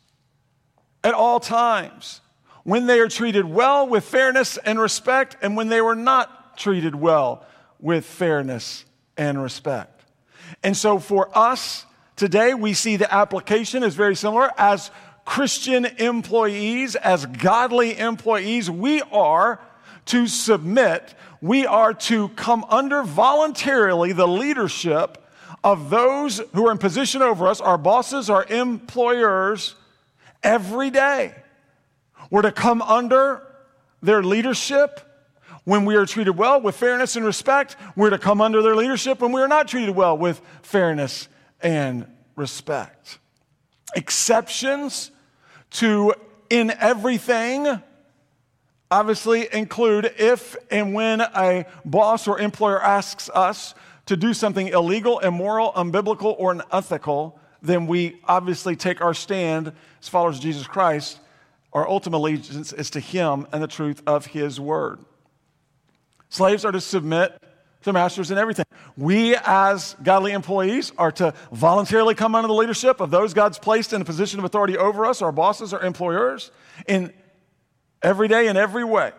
at 1.02 1.14
all 1.14 1.40
times 1.40 2.20
when 2.68 2.84
they 2.84 3.00
are 3.00 3.08
treated 3.08 3.46
well 3.46 3.88
with 3.88 4.04
fairness 4.04 4.58
and 4.58 4.78
respect, 4.78 5.38
and 5.40 5.56
when 5.56 5.68
they 5.68 5.80
were 5.80 5.94
not 5.94 6.58
treated 6.58 6.94
well 6.94 7.42
with 7.80 8.04
fairness 8.04 8.84
and 9.16 9.42
respect. 9.42 10.04
And 10.62 10.76
so 10.76 10.98
for 10.98 11.30
us 11.36 11.86
today, 12.14 12.52
we 12.52 12.74
see 12.74 12.96
the 12.96 13.10
application 13.10 13.82
is 13.82 13.94
very 13.94 14.14
similar. 14.14 14.50
As 14.58 14.90
Christian 15.24 15.86
employees, 15.86 16.94
as 16.94 17.24
godly 17.24 17.98
employees, 17.98 18.70
we 18.70 19.00
are 19.00 19.62
to 20.04 20.26
submit, 20.26 21.14
we 21.40 21.64
are 21.64 21.94
to 21.94 22.28
come 22.28 22.66
under 22.68 23.02
voluntarily 23.02 24.12
the 24.12 24.28
leadership 24.28 25.26
of 25.64 25.88
those 25.88 26.42
who 26.52 26.66
are 26.66 26.72
in 26.72 26.76
position 26.76 27.22
over 27.22 27.48
us, 27.48 27.62
our 27.62 27.78
bosses, 27.78 28.28
our 28.28 28.44
employers, 28.44 29.74
every 30.42 30.90
day. 30.90 31.34
We're 32.30 32.42
to 32.42 32.52
come 32.52 32.82
under 32.82 33.42
their 34.02 34.22
leadership 34.22 35.00
when 35.64 35.84
we 35.84 35.96
are 35.96 36.06
treated 36.06 36.36
well 36.36 36.60
with 36.60 36.76
fairness 36.76 37.16
and 37.16 37.24
respect. 37.24 37.76
We're 37.96 38.10
to 38.10 38.18
come 38.18 38.40
under 38.40 38.62
their 38.62 38.76
leadership 38.76 39.20
when 39.20 39.32
we 39.32 39.40
are 39.40 39.48
not 39.48 39.68
treated 39.68 39.94
well 39.94 40.16
with 40.16 40.40
fairness 40.62 41.28
and 41.60 42.06
respect. 42.36 43.18
Exceptions 43.94 45.10
to 45.70 46.14
in 46.50 46.70
everything 46.70 47.82
obviously 48.90 49.52
include 49.52 50.12
if 50.18 50.56
and 50.70 50.94
when 50.94 51.20
a 51.20 51.66
boss 51.84 52.26
or 52.26 52.38
employer 52.38 52.82
asks 52.82 53.28
us 53.34 53.74
to 54.06 54.16
do 54.16 54.32
something 54.32 54.68
illegal, 54.68 55.18
immoral, 55.18 55.72
unbiblical, 55.72 56.34
or 56.38 56.52
unethical 56.52 57.38
then 57.62 57.86
we 57.86 58.20
obviously 58.24 58.76
take 58.76 59.00
our 59.00 59.14
stand 59.14 59.72
as 60.00 60.08
followers 60.08 60.36
of 60.36 60.42
Jesus 60.42 60.66
Christ. 60.66 61.18
Our 61.72 61.88
ultimate 61.88 62.18
allegiance 62.18 62.72
is 62.72 62.90
to 62.90 63.00
Him 63.00 63.46
and 63.52 63.62
the 63.62 63.68
truth 63.68 64.02
of 64.06 64.26
His 64.26 64.58
word. 64.58 65.00
Slaves 66.28 66.64
are 66.64 66.72
to 66.72 66.80
submit 66.80 67.40
to 67.82 67.92
masters 67.92 68.30
in 68.30 68.38
everything. 68.38 68.66
We, 68.96 69.36
as 69.36 69.96
godly 70.02 70.32
employees, 70.32 70.92
are 70.98 71.12
to 71.12 71.32
voluntarily 71.52 72.14
come 72.14 72.34
under 72.34 72.48
the 72.48 72.54
leadership 72.54 73.00
of 73.00 73.10
those 73.10 73.34
God's 73.34 73.58
placed 73.58 73.92
in 73.92 74.02
a 74.02 74.04
position 74.04 74.38
of 74.38 74.44
authority 74.44 74.76
over 74.76 75.06
us, 75.06 75.22
our 75.22 75.32
bosses, 75.32 75.72
our 75.72 75.82
employers, 75.82 76.50
in 76.86 77.12
every 78.02 78.28
day 78.28 78.48
in 78.48 78.56
every 78.56 78.84
way, 78.84 79.12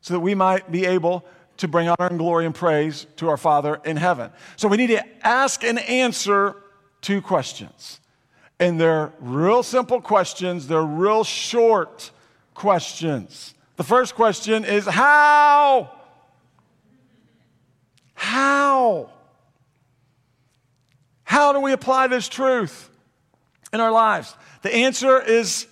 so 0.00 0.14
that 0.14 0.20
we 0.20 0.34
might 0.34 0.70
be 0.70 0.84
able 0.84 1.24
to 1.58 1.68
bring 1.68 1.88
honor 1.88 2.08
and 2.08 2.18
glory 2.18 2.46
and 2.46 2.54
praise 2.54 3.06
to 3.16 3.28
our 3.28 3.36
Father 3.36 3.80
in 3.84 3.96
heaven. 3.96 4.30
So 4.56 4.68
we 4.68 4.76
need 4.76 4.88
to 4.88 5.26
ask 5.26 5.64
and 5.64 5.78
answer 5.78 6.56
two 7.00 7.20
questions. 7.20 8.00
And 8.62 8.80
they're 8.80 9.12
real 9.18 9.64
simple 9.64 10.00
questions, 10.00 10.68
they're 10.68 10.82
real 10.82 11.24
short 11.24 12.12
questions. 12.54 13.54
The 13.74 13.82
first 13.82 14.14
question 14.14 14.64
is 14.64 14.86
how? 14.86 15.90
How? 18.14 19.10
How 21.24 21.52
do 21.52 21.58
we 21.58 21.72
apply 21.72 22.06
this 22.06 22.28
truth 22.28 22.88
in 23.72 23.80
our 23.80 23.90
lives? 23.90 24.32
The 24.62 24.72
answer 24.72 25.20
is 25.20 25.66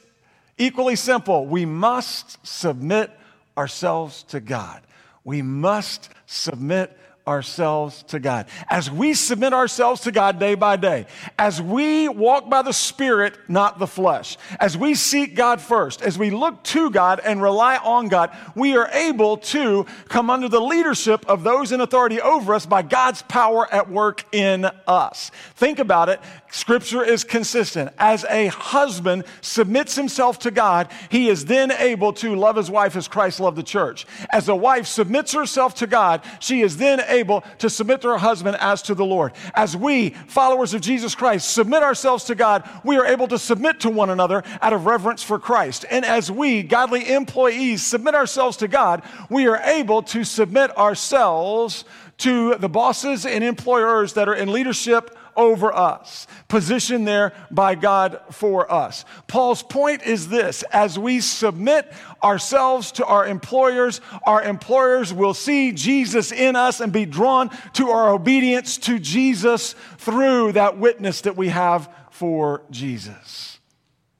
equally 0.58 0.96
simple. 0.96 1.46
We 1.46 1.64
must 1.64 2.44
submit 2.44 3.12
ourselves 3.56 4.24
to 4.24 4.40
God. 4.40 4.82
We 5.22 5.42
must 5.42 6.08
submit 6.26 6.98
ourselves 7.26 8.02
to 8.04 8.18
God. 8.18 8.46
As 8.68 8.90
we 8.90 9.14
submit 9.14 9.52
ourselves 9.52 10.02
to 10.02 10.12
God 10.12 10.38
day 10.38 10.54
by 10.54 10.76
day, 10.76 11.06
as 11.38 11.60
we 11.60 12.08
walk 12.08 12.48
by 12.48 12.62
the 12.62 12.72
Spirit, 12.72 13.38
not 13.48 13.78
the 13.78 13.86
flesh, 13.86 14.36
as 14.58 14.76
we 14.76 14.94
seek 14.94 15.34
God 15.34 15.60
first, 15.60 16.02
as 16.02 16.18
we 16.18 16.30
look 16.30 16.62
to 16.64 16.90
God 16.90 17.20
and 17.24 17.42
rely 17.42 17.76
on 17.76 18.08
God, 18.08 18.36
we 18.54 18.76
are 18.76 18.88
able 18.88 19.36
to 19.38 19.86
come 20.08 20.30
under 20.30 20.48
the 20.48 20.60
leadership 20.60 21.24
of 21.28 21.42
those 21.42 21.72
in 21.72 21.80
authority 21.80 22.20
over 22.20 22.54
us 22.54 22.66
by 22.66 22.82
God's 22.82 23.22
power 23.22 23.72
at 23.72 23.90
work 23.90 24.24
in 24.32 24.64
us. 24.86 25.30
Think 25.54 25.78
about 25.78 26.08
it. 26.08 26.20
Scripture 26.50 27.04
is 27.04 27.22
consistent. 27.22 27.92
As 27.98 28.24
a 28.28 28.48
husband 28.48 29.24
submits 29.40 29.94
himself 29.94 30.40
to 30.40 30.50
God, 30.50 30.88
he 31.08 31.28
is 31.28 31.44
then 31.44 31.70
able 31.70 32.12
to 32.14 32.34
love 32.34 32.56
his 32.56 32.70
wife 32.70 32.96
as 32.96 33.06
Christ 33.06 33.38
loved 33.38 33.56
the 33.56 33.62
church. 33.62 34.06
As 34.30 34.48
a 34.48 34.56
wife 34.56 34.86
submits 34.86 35.32
herself 35.32 35.74
to 35.76 35.86
God, 35.86 36.22
she 36.40 36.62
is 36.62 36.76
then 36.76 37.00
able 37.06 37.44
to 37.58 37.70
submit 37.70 38.00
to 38.02 38.08
her 38.08 38.18
husband 38.18 38.56
as 38.60 38.82
to 38.82 38.94
the 38.96 39.04
Lord. 39.04 39.32
As 39.54 39.76
we, 39.76 40.10
followers 40.10 40.74
of 40.74 40.80
Jesus 40.80 41.14
Christ, 41.14 41.52
submit 41.52 41.84
ourselves 41.84 42.24
to 42.24 42.34
God, 42.34 42.68
we 42.84 42.96
are 42.96 43.06
able 43.06 43.28
to 43.28 43.38
submit 43.38 43.80
to 43.80 43.90
one 43.90 44.10
another 44.10 44.42
out 44.60 44.72
of 44.72 44.86
reverence 44.86 45.22
for 45.22 45.38
Christ. 45.38 45.84
And 45.88 46.04
as 46.04 46.32
we, 46.32 46.64
godly 46.64 47.12
employees, 47.12 47.86
submit 47.86 48.16
ourselves 48.16 48.56
to 48.58 48.68
God, 48.68 49.02
we 49.28 49.46
are 49.46 49.58
able 49.58 50.02
to 50.02 50.24
submit 50.24 50.76
ourselves 50.76 51.84
to 52.18 52.56
the 52.56 52.68
bosses 52.68 53.24
and 53.24 53.42
employers 53.42 54.12
that 54.14 54.28
are 54.28 54.34
in 54.34 54.52
leadership 54.52 55.16
over 55.36 55.72
us, 55.72 56.26
positioned 56.48 57.06
there 57.06 57.32
by 57.50 57.74
God 57.74 58.20
for 58.30 58.70
us. 58.70 59.04
Paul's 59.26 59.62
point 59.62 60.02
is 60.02 60.28
this 60.28 60.62
as 60.72 60.98
we 60.98 61.20
submit 61.20 61.92
ourselves 62.22 62.92
to 62.92 63.04
our 63.04 63.26
employers, 63.26 64.00
our 64.26 64.42
employers 64.42 65.12
will 65.12 65.34
see 65.34 65.72
Jesus 65.72 66.32
in 66.32 66.56
us 66.56 66.80
and 66.80 66.92
be 66.92 67.06
drawn 67.06 67.50
to 67.74 67.90
our 67.90 68.10
obedience 68.10 68.78
to 68.78 68.98
Jesus 68.98 69.74
through 69.98 70.52
that 70.52 70.78
witness 70.78 71.22
that 71.22 71.36
we 71.36 71.48
have 71.48 71.92
for 72.10 72.62
Jesus. 72.70 73.58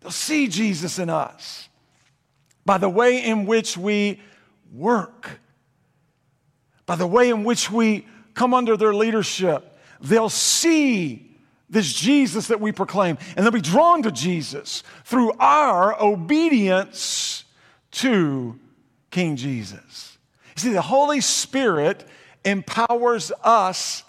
They'll 0.00 0.11
see 0.11 0.49
Jesus 0.49 0.99
in 0.99 1.11
us 1.11 1.69
by 2.64 2.79
the 2.79 2.88
way 2.88 3.25
in 3.25 3.47
which 3.47 3.76
we 3.76 4.21
work, 4.73 5.40
by 6.87 6.96
the 6.96 7.07
way 7.07 7.31
in 7.31 7.44
which 7.44 7.70
we 7.70 8.07
come 8.35 8.55
under 8.55 8.77
their 8.77 8.94
leadership 8.94 9.69
they'll 10.00 10.28
see 10.28 11.26
this 11.68 11.92
Jesus 11.92 12.48
that 12.48 12.60
we 12.60 12.72
proclaim, 12.72 13.16
and 13.36 13.44
they'll 13.44 13.52
be 13.52 13.60
drawn 13.60 14.02
to 14.02 14.10
Jesus 14.10 14.82
through 15.04 15.32
our 15.38 16.00
obedience 16.02 17.44
to 17.92 18.58
King 19.10 19.36
Jesus. 19.36 20.18
You 20.56 20.62
see, 20.62 20.72
the 20.72 20.82
Holy 20.82 21.20
Spirit 21.20 22.04
empowers 22.44 23.30
us 23.44 24.02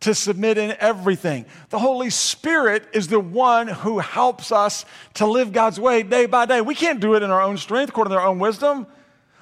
to 0.00 0.14
submit 0.14 0.58
in 0.58 0.76
everything. 0.78 1.44
The 1.70 1.78
Holy 1.78 2.10
Spirit 2.10 2.84
is 2.92 3.08
the 3.08 3.18
one 3.18 3.66
who 3.66 3.98
helps 3.98 4.52
us 4.52 4.84
to 5.14 5.26
live 5.26 5.52
God's 5.52 5.80
way 5.80 6.02
day 6.02 6.26
by 6.26 6.46
day. 6.46 6.60
We 6.60 6.74
can't 6.74 7.00
do 7.00 7.14
it 7.14 7.22
in 7.22 7.30
our 7.30 7.42
own 7.42 7.56
strength, 7.56 7.90
according 7.90 8.12
to 8.12 8.18
our 8.18 8.26
own 8.26 8.38
wisdom. 8.38 8.86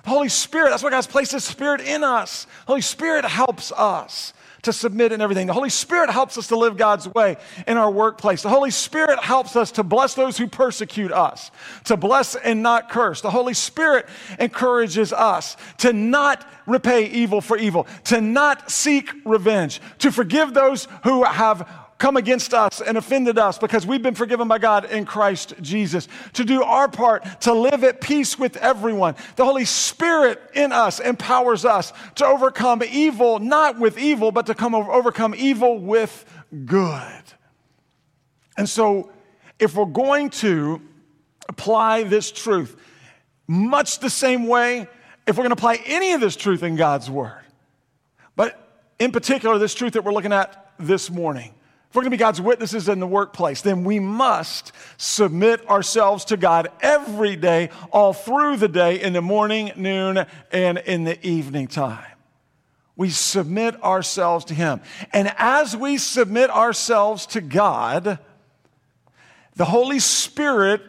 The 0.04 0.10
Holy 0.10 0.28
Spirit, 0.28 0.70
that's 0.70 0.82
why 0.82 0.90
God's 0.90 1.08
placed 1.08 1.32
His 1.32 1.44
Spirit 1.44 1.80
in 1.80 2.04
us. 2.04 2.44
The 2.44 2.68
Holy 2.68 2.80
Spirit 2.80 3.24
helps 3.24 3.72
us 3.72 4.32
to 4.66 4.72
submit 4.72 5.12
in 5.12 5.20
everything. 5.20 5.46
The 5.46 5.52
Holy 5.52 5.70
Spirit 5.70 6.10
helps 6.10 6.36
us 6.36 6.48
to 6.48 6.56
live 6.56 6.76
God's 6.76 7.08
way 7.08 7.36
in 7.66 7.76
our 7.76 7.90
workplace. 7.90 8.42
The 8.42 8.50
Holy 8.50 8.70
Spirit 8.70 9.18
helps 9.18 9.56
us 9.56 9.72
to 9.72 9.82
bless 9.82 10.14
those 10.14 10.36
who 10.36 10.46
persecute 10.46 11.10
us, 11.10 11.50
to 11.84 11.96
bless 11.96 12.34
and 12.34 12.62
not 12.62 12.90
curse. 12.90 13.20
The 13.20 13.30
Holy 13.30 13.54
Spirit 13.54 14.06
encourages 14.38 15.12
us 15.12 15.56
to 15.78 15.92
not 15.92 16.46
repay 16.66 17.06
evil 17.06 17.40
for 17.40 17.56
evil, 17.56 17.86
to 18.04 18.20
not 18.20 18.70
seek 18.70 19.12
revenge, 19.24 19.80
to 19.98 20.12
forgive 20.12 20.52
those 20.52 20.88
who 21.04 21.24
have 21.24 21.68
come 21.98 22.16
against 22.16 22.52
us 22.52 22.80
and 22.80 22.98
offended 22.98 23.38
us 23.38 23.58
because 23.58 23.86
we've 23.86 24.02
been 24.02 24.14
forgiven 24.14 24.48
by 24.48 24.58
God 24.58 24.84
in 24.86 25.04
Christ 25.06 25.54
Jesus. 25.62 26.08
To 26.34 26.44
do 26.44 26.62
our 26.62 26.88
part 26.88 27.40
to 27.42 27.52
live 27.52 27.84
at 27.84 28.00
peace 28.00 28.38
with 28.38 28.56
everyone. 28.58 29.14
The 29.36 29.44
Holy 29.44 29.64
Spirit 29.64 30.40
in 30.54 30.72
us 30.72 31.00
empowers 31.00 31.64
us 31.64 31.92
to 32.16 32.26
overcome 32.26 32.82
evil, 32.88 33.38
not 33.38 33.78
with 33.78 33.98
evil, 33.98 34.30
but 34.30 34.46
to 34.46 34.54
come 34.54 34.74
over, 34.74 34.90
overcome 34.90 35.34
evil 35.36 35.78
with 35.78 36.24
good. 36.64 37.22
And 38.56 38.68
so, 38.68 39.10
if 39.58 39.74
we're 39.74 39.86
going 39.86 40.30
to 40.30 40.80
apply 41.48 42.02
this 42.02 42.30
truth, 42.30 42.76
much 43.46 44.00
the 44.00 44.10
same 44.10 44.46
way, 44.46 44.86
if 45.26 45.36
we're 45.36 45.44
going 45.44 45.54
to 45.54 45.60
apply 45.60 45.80
any 45.86 46.12
of 46.12 46.20
this 46.20 46.36
truth 46.36 46.62
in 46.62 46.76
God's 46.76 47.10
Word, 47.10 47.42
but 48.34 48.84
in 48.98 49.12
particular, 49.12 49.58
this 49.58 49.74
truth 49.74 49.94
that 49.94 50.04
we're 50.04 50.12
looking 50.12 50.32
at 50.32 50.72
this 50.78 51.10
morning, 51.10 51.54
we're 51.96 52.02
going 52.02 52.10
to 52.10 52.16
be 52.16 52.20
God's 52.20 52.42
witnesses 52.42 52.90
in 52.90 53.00
the 53.00 53.06
workplace, 53.06 53.62
then 53.62 53.82
we 53.82 53.98
must 53.98 54.72
submit 54.98 55.66
ourselves 55.68 56.26
to 56.26 56.36
God 56.36 56.68
every 56.82 57.36
day, 57.36 57.70
all 57.90 58.12
through 58.12 58.58
the 58.58 58.68
day, 58.68 59.00
in 59.00 59.14
the 59.14 59.22
morning, 59.22 59.72
noon, 59.76 60.26
and 60.52 60.76
in 60.76 61.04
the 61.04 61.26
evening 61.26 61.68
time. 61.68 62.04
We 62.96 63.08
submit 63.08 63.82
ourselves 63.82 64.44
to 64.46 64.54
Him. 64.54 64.82
And 65.12 65.32
as 65.38 65.74
we 65.74 65.96
submit 65.96 66.50
ourselves 66.50 67.26
to 67.28 67.40
God, 67.40 68.18
the 69.54 69.64
Holy 69.64 69.98
Spirit 69.98 70.82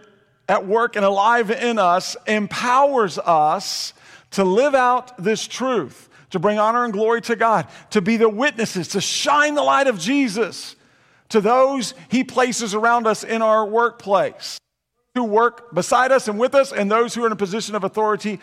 at 0.49 0.67
work 0.67 0.97
and 0.97 1.05
alive 1.05 1.51
in 1.51 1.79
us 1.79 2.17
empowers 2.27 3.17
us 3.17 3.93
to 4.31 4.43
live 4.43 4.75
out 4.75 5.21
this 5.23 5.47
truth, 5.47 6.09
to 6.31 6.39
bring 6.39 6.59
honor 6.59 6.83
and 6.83 6.91
glory 6.91 7.21
to 7.21 7.37
God, 7.37 7.67
to 7.91 8.01
be 8.01 8.17
the 8.17 8.29
witnesses, 8.29 8.89
to 8.89 8.99
shine 9.01 9.55
the 9.55 9.63
light 9.63 9.87
of 9.87 9.99
Jesus 9.99 10.75
to 11.29 11.41
those 11.41 11.93
he 12.09 12.23
places 12.23 12.73
around 12.73 13.07
us 13.07 13.23
in 13.23 13.41
our 13.41 13.65
workplace, 13.65 14.57
who 15.15 15.23
work 15.23 15.73
beside 15.73 16.11
us 16.11 16.27
and 16.27 16.39
with 16.39 16.55
us, 16.55 16.71
and 16.71 16.89
those 16.89 17.13
who 17.13 17.23
are 17.23 17.27
in 17.27 17.33
a 17.33 17.37
position 17.37 17.75
of 17.75 17.83
authority. 17.83 18.39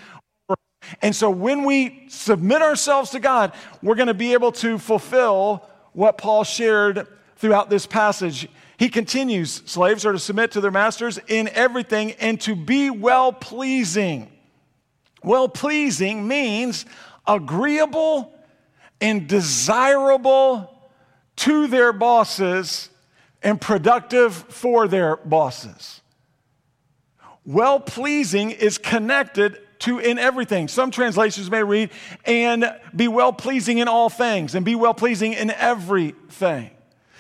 And 1.00 1.16
so 1.16 1.30
when 1.30 1.64
we 1.64 2.04
submit 2.08 2.62
ourselves 2.62 3.10
to 3.10 3.20
God, 3.20 3.52
we're 3.82 3.94
going 3.94 4.08
to 4.08 4.14
be 4.14 4.34
able 4.34 4.52
to 4.52 4.78
fulfill 4.78 5.68
what 5.92 6.18
Paul 6.18 6.44
shared 6.44 7.06
throughout 7.36 7.70
this 7.70 7.86
passage. 7.86 8.48
He 8.76 8.88
continues 8.88 9.62
slaves 9.66 10.04
are 10.04 10.12
to 10.12 10.18
submit 10.18 10.52
to 10.52 10.60
their 10.60 10.70
masters 10.70 11.18
in 11.28 11.48
everything 11.48 12.12
and 12.12 12.40
to 12.42 12.54
be 12.54 12.90
well 12.90 13.32
pleasing. 13.32 14.30
Well 15.22 15.48
pleasing 15.48 16.28
means 16.28 16.84
agreeable 17.26 18.32
and 19.00 19.26
desirable 19.26 20.73
to 21.36 21.66
their 21.66 21.92
bosses 21.92 22.90
and 23.42 23.60
productive 23.60 24.34
for 24.34 24.88
their 24.88 25.16
bosses. 25.16 26.00
Well 27.44 27.78
pleasing 27.78 28.50
is 28.50 28.78
connected 28.78 29.58
to 29.80 29.98
in 29.98 30.18
everything. 30.18 30.68
Some 30.68 30.90
translations 30.90 31.50
may 31.50 31.62
read, 31.62 31.90
and 32.24 32.74
be 32.96 33.08
well 33.08 33.32
pleasing 33.32 33.78
in 33.78 33.88
all 33.88 34.08
things, 34.08 34.54
and 34.54 34.64
be 34.64 34.74
well 34.74 34.94
pleasing 34.94 35.34
in 35.34 35.50
everything. 35.50 36.70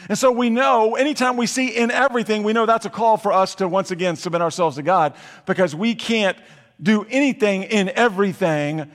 And 0.08 0.18
so 0.18 0.30
we 0.30 0.50
know 0.50 0.96
anytime 0.96 1.36
we 1.36 1.46
see 1.46 1.68
in 1.68 1.90
everything, 1.90 2.42
we 2.42 2.52
know 2.52 2.66
that's 2.66 2.86
a 2.86 2.90
call 2.90 3.16
for 3.16 3.32
us 3.32 3.54
to 3.56 3.68
once 3.68 3.90
again 3.90 4.16
submit 4.16 4.42
ourselves 4.42 4.76
to 4.76 4.82
God 4.82 5.14
because 5.46 5.74
we 5.74 5.94
can't 5.94 6.36
do 6.82 7.06
anything 7.08 7.62
in 7.62 7.88
everything 7.90 8.90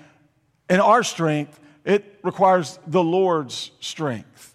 in 0.70 0.80
our 0.80 1.04
strength. 1.04 1.60
It 1.84 2.20
requires 2.24 2.78
the 2.86 3.04
Lord's 3.04 3.72
strength. 3.80 4.49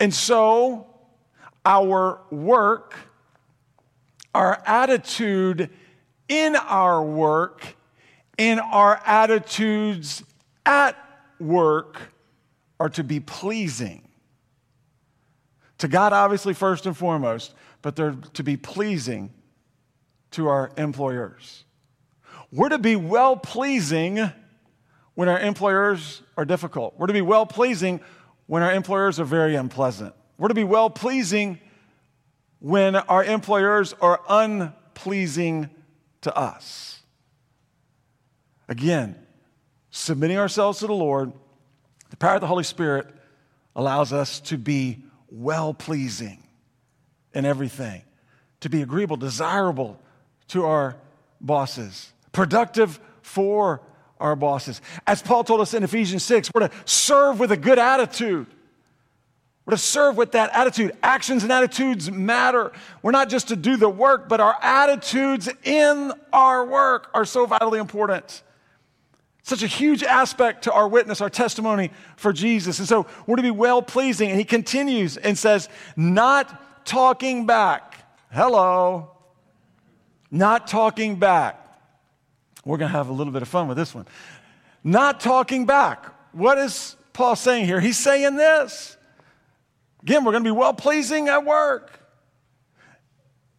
And 0.00 0.12
so 0.12 0.86
our 1.64 2.20
work, 2.30 2.94
our 4.34 4.62
attitude 4.66 5.70
in 6.28 6.56
our 6.56 7.02
work, 7.02 7.76
and 8.38 8.60
our 8.60 9.00
attitudes 9.04 10.22
at 10.64 10.96
work 11.40 12.12
are 12.78 12.88
to 12.90 13.02
be 13.02 13.20
pleasing. 13.20 14.08
To 15.78 15.88
God, 15.88 16.12
obviously, 16.12 16.54
first 16.54 16.86
and 16.86 16.96
foremost, 16.96 17.54
but 17.82 17.96
they're 17.96 18.16
to 18.34 18.42
be 18.42 18.56
pleasing 18.56 19.32
to 20.32 20.48
our 20.48 20.70
employers. 20.76 21.64
We're 22.52 22.68
to 22.70 22.78
be 22.78 22.96
well 22.96 23.36
pleasing 23.36 24.32
when 25.14 25.28
our 25.28 25.38
employers 25.38 26.22
are 26.36 26.44
difficult. 26.44 26.94
We're 26.96 27.08
to 27.08 27.12
be 27.12 27.22
well 27.22 27.46
pleasing 27.46 28.00
when 28.48 28.62
our 28.62 28.72
employers 28.72 29.20
are 29.20 29.24
very 29.24 29.54
unpleasant. 29.54 30.14
We're 30.38 30.48
to 30.48 30.54
be 30.54 30.64
well 30.64 30.90
pleasing 30.90 31.60
when 32.58 32.96
our 32.96 33.22
employers 33.22 33.94
are 34.00 34.20
unpleasing 34.28 35.70
to 36.22 36.36
us. 36.36 37.00
Again, 38.66 39.14
submitting 39.90 40.38
ourselves 40.38 40.80
to 40.80 40.86
the 40.86 40.94
Lord, 40.94 41.32
the 42.10 42.16
power 42.16 42.34
of 42.34 42.40
the 42.40 42.46
Holy 42.46 42.64
Spirit 42.64 43.06
allows 43.76 44.12
us 44.12 44.40
to 44.40 44.56
be 44.56 45.04
well 45.30 45.74
pleasing 45.74 46.42
in 47.34 47.44
everything, 47.44 48.02
to 48.60 48.70
be 48.70 48.80
agreeable, 48.80 49.18
desirable 49.18 50.00
to 50.48 50.64
our 50.64 50.96
bosses, 51.40 52.12
productive 52.32 52.98
for 53.20 53.82
our 54.20 54.36
bosses. 54.36 54.80
As 55.06 55.22
Paul 55.22 55.44
told 55.44 55.60
us 55.60 55.74
in 55.74 55.82
Ephesians 55.82 56.22
6, 56.24 56.50
we're 56.54 56.68
to 56.68 56.74
serve 56.84 57.40
with 57.40 57.52
a 57.52 57.56
good 57.56 57.78
attitude. 57.78 58.46
We're 59.64 59.72
to 59.72 59.78
serve 59.78 60.16
with 60.16 60.32
that 60.32 60.50
attitude. 60.54 60.96
Actions 61.02 61.42
and 61.42 61.52
attitudes 61.52 62.10
matter. 62.10 62.72
We're 63.02 63.10
not 63.10 63.28
just 63.28 63.48
to 63.48 63.56
do 63.56 63.76
the 63.76 63.90
work, 63.90 64.26
but 64.26 64.40
our 64.40 64.56
attitudes 64.62 65.48
in 65.62 66.12
our 66.32 66.64
work 66.64 67.10
are 67.12 67.26
so 67.26 67.44
vitally 67.44 67.78
important. 67.78 68.42
Such 69.42 69.62
a 69.62 69.66
huge 69.66 70.02
aspect 70.02 70.64
to 70.64 70.72
our 70.72 70.88
witness, 70.88 71.20
our 71.20 71.28
testimony 71.28 71.90
for 72.16 72.32
Jesus. 72.32 72.78
And 72.78 72.88
so 72.88 73.06
we're 73.26 73.36
to 73.36 73.42
be 73.42 73.50
well 73.50 73.82
pleasing. 73.82 74.30
And 74.30 74.38
he 74.38 74.44
continues 74.44 75.18
and 75.18 75.36
says, 75.36 75.68
not 75.96 76.86
talking 76.86 77.44
back. 77.44 77.94
Hello. 78.32 79.10
Not 80.30 80.66
talking 80.66 81.16
back. 81.16 81.67
We're 82.68 82.76
going 82.76 82.92
to 82.92 82.98
have 82.98 83.08
a 83.08 83.14
little 83.14 83.32
bit 83.32 83.40
of 83.40 83.48
fun 83.48 83.66
with 83.66 83.78
this 83.78 83.94
one. 83.94 84.06
Not 84.84 85.20
talking 85.20 85.64
back. 85.64 86.04
What 86.32 86.58
is 86.58 86.96
Paul 87.14 87.34
saying 87.34 87.64
here? 87.64 87.80
He's 87.80 87.96
saying 87.96 88.36
this. 88.36 88.98
Again, 90.02 90.22
we're 90.22 90.32
going 90.32 90.44
to 90.44 90.48
be 90.48 90.54
well 90.54 90.74
pleasing 90.74 91.28
at 91.28 91.46
work. 91.46 91.98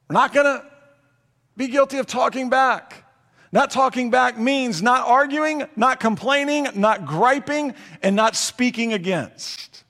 We're 0.07 0.13
not 0.13 0.31
going 0.31 0.45
to 0.45 0.63
be 1.57 1.69
guilty 1.69 1.97
of 1.97 2.05
talking 2.05 2.51
back. 2.51 3.03
Not 3.51 3.71
talking 3.71 4.11
back 4.11 4.37
means 4.37 4.83
not 4.83 5.07
arguing, 5.07 5.63
not 5.75 5.99
complaining, 5.99 6.67
not 6.75 7.07
griping, 7.07 7.73
and 8.03 8.15
not 8.15 8.35
speaking 8.35 8.93
against. 8.93 9.85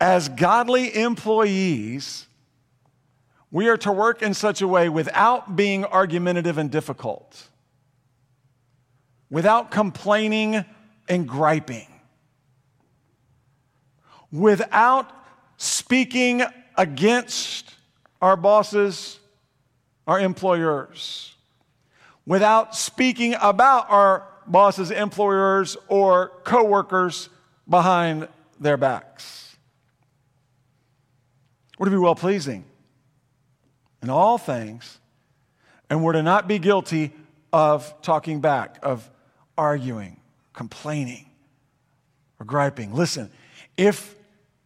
As 0.00 0.28
godly 0.28 0.96
employees, 0.96 2.28
we 3.54 3.68
are 3.68 3.76
to 3.76 3.92
work 3.92 4.20
in 4.20 4.34
such 4.34 4.62
a 4.62 4.66
way 4.66 4.88
without 4.88 5.54
being 5.54 5.84
argumentative 5.84 6.58
and 6.58 6.72
difficult, 6.72 7.50
without 9.30 9.70
complaining 9.70 10.64
and 11.08 11.28
griping, 11.28 11.86
without 14.32 15.08
speaking 15.56 16.42
against 16.76 17.72
our 18.20 18.36
bosses, 18.36 19.20
our 20.08 20.18
employers, 20.18 21.36
without 22.26 22.74
speaking 22.74 23.36
about 23.40 23.88
our 23.88 24.26
bosses, 24.48 24.90
employers, 24.90 25.76
or 25.86 26.32
coworkers 26.42 27.28
behind 27.68 28.26
their 28.58 28.76
backs. 28.76 29.56
We're 31.78 31.84
to 31.84 31.92
be 31.92 31.98
well 31.98 32.16
pleasing 32.16 32.64
in 34.04 34.10
all 34.10 34.36
things, 34.36 35.00
and 35.88 36.04
we're 36.04 36.12
to 36.12 36.22
not 36.22 36.46
be 36.46 36.58
guilty 36.58 37.10
of 37.54 37.94
talking 38.02 38.40
back, 38.40 38.78
of 38.82 39.10
arguing, 39.56 40.20
complaining, 40.52 41.24
or 42.38 42.44
griping. 42.44 42.92
Listen, 42.92 43.30
if 43.78 44.14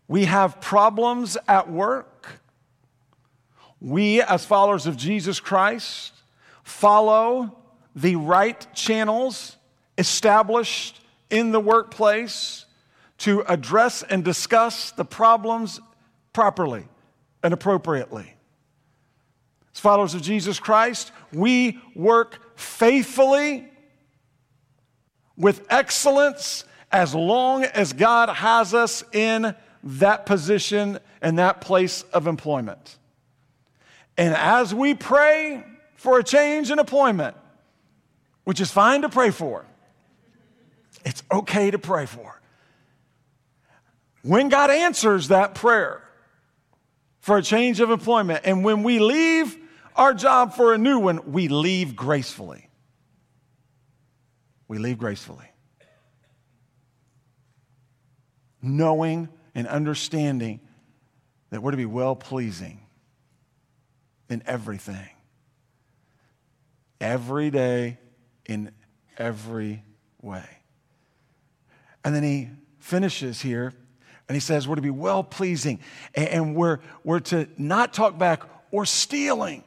we 0.08 0.24
have 0.24 0.60
problems 0.60 1.38
at 1.46 1.70
work, 1.70 2.40
we, 3.80 4.20
as 4.22 4.44
followers 4.44 4.86
of 4.86 4.96
Jesus 4.96 5.38
Christ, 5.38 6.14
follow 6.64 7.56
the 7.94 8.16
right 8.16 8.66
channels 8.74 9.56
established 9.98 11.00
in 11.30 11.52
the 11.52 11.60
workplace 11.60 12.64
to 13.18 13.42
address 13.42 14.02
and 14.02 14.24
discuss 14.24 14.90
the 14.90 15.04
problems 15.04 15.80
properly 16.32 16.88
and 17.44 17.54
appropriately. 17.54 18.34
As 19.78 19.82
followers 19.82 20.14
of 20.14 20.22
Jesus 20.22 20.58
Christ, 20.58 21.12
we 21.32 21.78
work 21.94 22.58
faithfully 22.58 23.68
with 25.36 25.64
excellence 25.70 26.64
as 26.90 27.14
long 27.14 27.62
as 27.62 27.92
God 27.92 28.28
has 28.28 28.74
us 28.74 29.04
in 29.12 29.54
that 29.84 30.26
position 30.26 30.98
and 31.22 31.38
that 31.38 31.60
place 31.60 32.02
of 32.12 32.26
employment. 32.26 32.98
And 34.16 34.34
as 34.34 34.74
we 34.74 34.94
pray 34.94 35.62
for 35.94 36.18
a 36.18 36.24
change 36.24 36.72
in 36.72 36.80
employment, 36.80 37.36
which 38.42 38.60
is 38.60 38.72
fine 38.72 39.02
to 39.02 39.08
pray 39.08 39.30
for, 39.30 39.64
it's 41.04 41.22
okay 41.30 41.70
to 41.70 41.78
pray 41.78 42.06
for. 42.06 42.40
When 44.22 44.48
God 44.48 44.70
answers 44.70 45.28
that 45.28 45.54
prayer 45.54 46.02
for 47.20 47.36
a 47.36 47.42
change 47.44 47.78
of 47.78 47.92
employment, 47.92 48.40
and 48.42 48.64
when 48.64 48.82
we 48.82 48.98
leave 48.98 49.56
our 49.98 50.14
job 50.14 50.54
for 50.54 50.72
a 50.72 50.78
new 50.78 51.00
one, 51.00 51.32
we 51.32 51.48
leave 51.48 51.96
gracefully. 51.96 52.70
We 54.68 54.78
leave 54.78 54.96
gracefully. 54.96 55.50
Knowing 58.62 59.28
and 59.54 59.66
understanding 59.66 60.60
that 61.50 61.62
we're 61.62 61.72
to 61.72 61.76
be 61.76 61.84
well 61.84 62.14
pleasing 62.14 62.80
in 64.30 64.42
everything. 64.46 65.08
Every 67.00 67.50
day, 67.50 67.98
in 68.46 68.72
every 69.16 69.82
way. 70.22 70.46
And 72.04 72.14
then 72.14 72.22
he 72.22 72.50
finishes 72.78 73.40
here 73.40 73.72
and 74.28 74.36
he 74.36 74.40
says 74.40 74.68
we're 74.68 74.76
to 74.76 74.82
be 74.82 74.90
well 74.90 75.24
pleasing 75.24 75.80
and 76.14 76.54
we're, 76.54 76.78
we're 77.02 77.20
to 77.20 77.48
not 77.56 77.92
talk 77.92 78.16
back 78.16 78.42
or 78.70 78.86
stealing. 78.86 79.64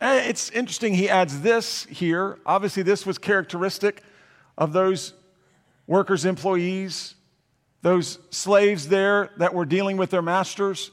Eh, 0.00 0.28
it's 0.28 0.50
interesting, 0.50 0.94
he 0.94 1.08
adds 1.08 1.40
this 1.40 1.84
here. 1.86 2.38
Obviously, 2.44 2.82
this 2.82 3.06
was 3.06 3.18
characteristic 3.18 4.02
of 4.58 4.72
those 4.72 5.14
workers, 5.86 6.24
employees, 6.24 7.14
those 7.82 8.18
slaves 8.30 8.88
there 8.88 9.30
that 9.36 9.54
were 9.54 9.64
dealing 9.64 9.96
with 9.96 10.10
their 10.10 10.22
masters. 10.22 10.90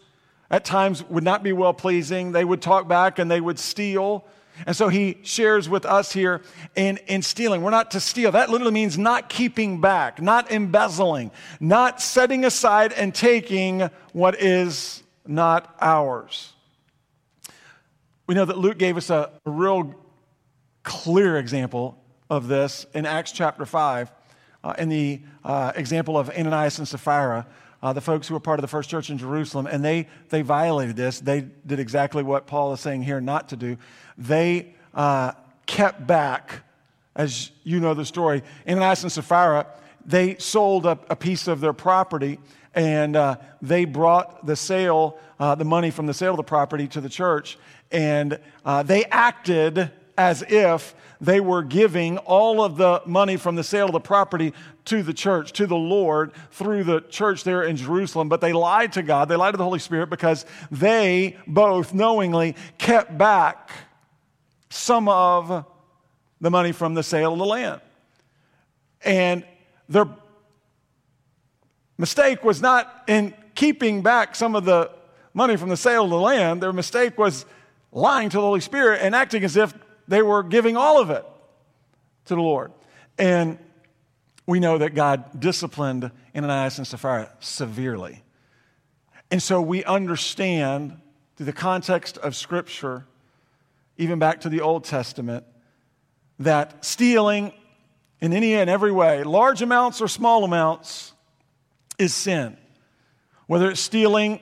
At 0.50 0.66
times 0.66 1.04
would 1.10 1.24
not 1.24 1.44
be 1.44 1.54
well 1.54 1.74
pleasing. 1.74 2.34
They 2.34 2.44
would 2.44 2.62
talk 2.62 2.88
back 2.88 3.20
and 3.20 3.32
they 3.32 3.40
would 3.40 3.58
steal. 3.58 4.26
And 4.68 4.76
so 4.76 4.90
he 4.90 5.18
shares 5.24 5.70
with 5.70 5.86
us 5.86 6.12
here 6.12 6.42
in, 6.76 6.98
in 7.08 7.22
stealing. 7.22 7.62
We're 7.62 7.72
not 7.72 7.92
to 7.92 8.02
steal. 8.02 8.34
That 8.34 8.50
literally 8.50 8.74
means 8.74 8.98
not 8.98 9.30
keeping 9.30 9.80
back, 9.80 10.22
not 10.22 10.52
embezzling, 10.52 11.32
not 11.60 12.02
setting 12.02 12.44
aside 12.44 12.92
and 12.94 13.16
taking 13.16 13.90
what 14.12 14.42
is 14.42 15.04
not 15.26 15.74
ours. 15.80 16.54
We 18.32 18.36
know 18.36 18.46
that 18.46 18.58
Luke 18.58 18.78
gave 18.78 18.96
us 18.96 19.10
a, 19.10 19.30
real 19.44 19.94
clear 20.84 21.36
example 21.36 22.02
of 22.30 22.48
this 22.48 22.86
in 22.94 23.06
Acts 23.06 23.34
chapter 23.34 23.65
5, 23.65 24.10
uh, 24.63 24.74
in 24.78 24.88
the 24.88 25.20
uh, 25.44 25.74
example 25.76 26.17
of 26.17 26.30
Ananias 26.30 26.80
and 26.80 26.88
Sapphira, 26.88 27.46
uh, 27.84 27.91
the 27.91 28.00
folks 28.00 28.30
who 28.30 28.34
were 28.34 28.39
part 28.39 28.58
of 28.58 28.62
the 28.62 28.70
first 28.70 28.89
church 28.89 29.10
in 29.10 29.17
Jerusalem, 29.17 29.67
and 29.67 29.84
they, 29.84 30.08
they 30.30 30.44
violated 30.44 30.96
this. 30.96 31.20
They 31.20 31.41
did 31.67 31.82
exactly 31.82 32.24
what 32.24 32.48
Paul 32.48 32.72
is 32.72 32.80
saying 32.80 33.04
here 33.04 33.20
not 33.20 33.50
to 33.50 33.58
do. 33.58 33.76
They 34.17 34.76
uh, 34.94 35.34
kept 35.65 36.08
back, 36.08 36.63
as 37.17 37.52
you 37.65 37.82
know 37.82 37.94
the 37.94 38.06
story. 38.06 38.44
Ananias 38.65 39.04
and 39.04 39.12
Sapphira, 39.12 39.67
they 40.06 40.38
sold 40.38 40.86
a, 40.86 40.98
a 41.10 41.17
piece 41.17 41.50
of 41.50 41.60
their 41.60 41.74
property 41.74 42.39
and 42.74 43.17
uh, 43.17 43.36
they 43.62 43.84
brought 43.84 44.46
the 44.46 44.56
sale, 44.56 45.20
uh, 45.39 45.56
the 45.56 45.65
money 45.65 45.91
from 45.91 46.06
the 46.06 46.13
sale 46.13 46.32
of 46.32 46.38
the 46.38 46.44
property 46.44 46.88
to 46.88 47.02
the 47.02 47.10
church, 47.10 47.58
and 47.91 48.39
uh, 48.65 48.84
they 48.84 49.06
acted 49.06 49.91
as 50.17 50.43
if 50.47 50.95
they 51.19 51.39
were 51.39 51.63
giving 51.63 52.17
all 52.19 52.63
of 52.63 52.77
the 52.77 53.01
money 53.06 53.38
from 53.38 53.56
the 53.56 53.63
sale 53.63 53.88
of 53.88 53.91
the 53.91 53.99
property 53.99 54.54
to 54.86 55.04
the 55.04 55.13
church, 55.13 55.54
to 55.54 55.67
the 55.67 55.75
Lord, 55.75 56.32
through 56.51 56.84
the 56.84 57.01
church 57.01 57.43
there 57.43 57.63
in 57.63 57.75
Jerusalem. 57.75 58.30
But 58.30 58.41
they 58.41 58.54
lied 58.54 58.93
to 58.93 59.04
God, 59.04 59.30
they 59.30 59.36
lied 59.36 59.54
to 59.54 59.58
the 59.58 59.63
Holy 59.63 59.80
Spirit 59.80 60.10
because 60.10 60.45
they 60.71 61.38
both 61.45 61.93
knowingly 61.93 62.56
kept 62.77 63.17
back 63.17 63.71
some 64.69 65.08
of 65.08 65.65
the 66.39 66.49
money 66.49 66.71
from 66.71 66.95
the 66.95 67.04
sale 67.04 67.34
of 67.34 67.39
the 67.39 67.45
land. 67.45 67.82
And 69.04 69.45
their 69.88 70.08
mistake 71.97 72.43
was 72.43 72.62
not 72.62 73.04
in 73.08 73.34
keeping 73.54 74.01
back 74.01 74.36
some 74.36 74.56
of 74.56 74.65
the 74.65 74.91
money 75.34 75.56
from 75.56 75.69
the 75.69 75.77
sale 75.77 76.04
of 76.06 76.10
the 76.10 76.19
land, 76.19 76.62
their 76.62 76.73
mistake 76.73 77.17
was 77.17 77.45
lying 77.91 78.30
to 78.30 78.38
the 78.38 78.41
Holy 78.41 78.62
Spirit 78.62 79.01
and 79.01 79.13
acting 79.15 79.43
as 79.43 79.58
if 79.58 79.73
they 80.08 80.21
were 80.21 80.43
giving 80.43 80.77
all 80.77 80.99
of 80.99 81.10
it 81.10 81.25
to 82.25 82.36
the 82.36 82.41
Lord. 82.41 82.71
And 83.17 83.58
we 84.45 84.60
know 84.60 84.77
that 84.77 84.95
God 84.95 85.39
disciplined 85.39 86.12
Ananias 86.36 86.77
and 86.77 86.88
Sapphira 86.88 87.32
severely. 87.39 88.23
And 89.30 89.41
so 89.41 89.62
we 89.62 89.84
understand 89.84 90.99
through 91.36 91.45
the 91.45 91.54
context 91.54 92.17
of 92.17 92.36
Scripture, 92.36 93.06
even 93.97 94.19
back 94.19 94.41
to 94.41 94.49
the 94.49 94.62
Old 94.62 94.84
Testament, 94.84 95.45
that 96.39 96.84
stealing 96.84 97.54
in 98.19 98.34
any 98.34 98.54
and 98.54 98.69
every 98.69 98.91
way, 98.91 99.23
large 99.23 99.62
amounts 99.62 100.01
or 100.01 100.08
small 100.08 100.43
amounts, 100.43 101.13
is 101.97 102.13
sin. 102.13 102.58
Whether 103.47 103.71
it's 103.71 103.82
stealing 103.82 104.39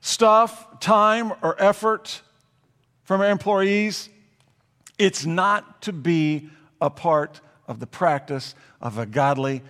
stuff, 0.00 0.80
time, 0.80 1.32
or 1.42 1.60
effort 1.60 2.22
from 3.10 3.22
our 3.22 3.30
employees, 3.30 4.08
it's 4.96 5.26
not 5.26 5.82
to 5.82 5.92
be 5.92 6.48
a 6.80 6.88
part 6.88 7.40
of 7.66 7.80
the 7.80 7.86
practice 7.88 8.54
of 8.80 8.98
a 8.98 9.04
godly 9.04 9.62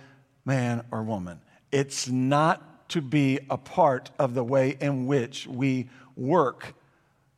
man 0.45 0.83
or 0.91 1.01
woman. 1.01 1.41
It's 1.71 2.07
not 2.07 2.87
to 2.89 3.01
be 3.01 3.39
a 3.49 3.57
part 3.57 4.11
of 4.19 4.35
the 4.35 4.43
way 4.43 4.77
in 4.79 5.07
which 5.07 5.47
we 5.47 5.89
work 6.15 6.75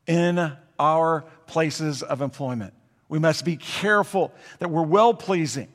in 0.06 0.52
our 0.78 1.24
places 1.48 2.04
of 2.04 2.22
employment. 2.22 2.74
We 3.08 3.18
must 3.18 3.46
be 3.46 3.56
careful 3.56 4.34
that 4.60 4.70
we're 4.70 4.82
well 4.82 5.14
pleasing, 5.14 5.70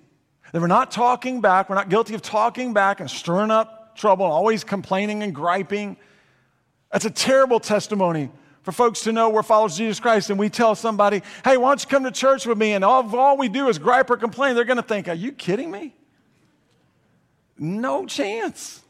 that 0.52 0.60
we're 0.60 0.66
not 0.66 0.90
talking 0.90 1.40
back, 1.40 1.70
we're 1.70 1.76
not 1.76 1.88
guilty 1.88 2.14
of 2.14 2.20
talking 2.20 2.74
back 2.74 3.00
and 3.00 3.10
stirring 3.10 3.50
up 3.50 3.96
trouble, 3.96 4.26
always 4.26 4.62
complaining 4.62 5.22
and 5.22 5.34
griping. 5.34 5.96
That's 6.92 7.06
a 7.06 7.10
terrible 7.10 7.60
testimony 7.60 8.28
for 8.68 8.72
folks 8.72 9.04
to 9.04 9.12
know 9.12 9.30
we're 9.30 9.42
followers 9.42 9.72
of 9.72 9.78
Jesus 9.78 9.98
Christ 9.98 10.28
and 10.28 10.38
we 10.38 10.50
tell 10.50 10.74
somebody, 10.74 11.22
hey, 11.42 11.56
why 11.56 11.70
don't 11.70 11.82
you 11.82 11.88
come 11.88 12.04
to 12.04 12.10
church 12.10 12.44
with 12.44 12.58
me? 12.58 12.74
And 12.74 12.84
all, 12.84 13.16
all 13.16 13.38
we 13.38 13.48
do 13.48 13.68
is 13.68 13.78
gripe 13.78 14.10
or 14.10 14.18
complain. 14.18 14.54
They're 14.54 14.66
going 14.66 14.76
to 14.76 14.82
think, 14.82 15.08
are 15.08 15.14
you 15.14 15.32
kidding 15.32 15.70
me? 15.70 15.94
No 17.56 18.04
chance. 18.04 18.82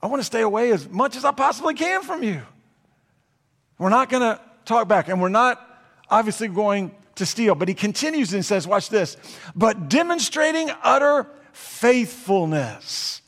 I 0.00 0.06
want 0.06 0.20
to 0.20 0.24
stay 0.24 0.42
away 0.42 0.70
as 0.70 0.88
much 0.88 1.16
as 1.16 1.24
I 1.24 1.32
possibly 1.32 1.74
can 1.74 2.02
from 2.02 2.22
you. 2.22 2.42
We're 3.76 3.88
not 3.88 4.08
going 4.08 4.22
to 4.22 4.40
talk 4.64 4.86
back 4.86 5.08
and 5.08 5.20
we're 5.20 5.28
not 5.28 5.60
obviously 6.08 6.46
going 6.46 6.94
to 7.16 7.26
steal. 7.26 7.56
But 7.56 7.66
he 7.66 7.74
continues 7.74 8.32
and 8.34 8.44
says, 8.44 8.68
watch 8.68 8.88
this, 8.88 9.16
but 9.56 9.88
demonstrating 9.88 10.70
utter 10.84 11.26
faithfulness 11.52 13.20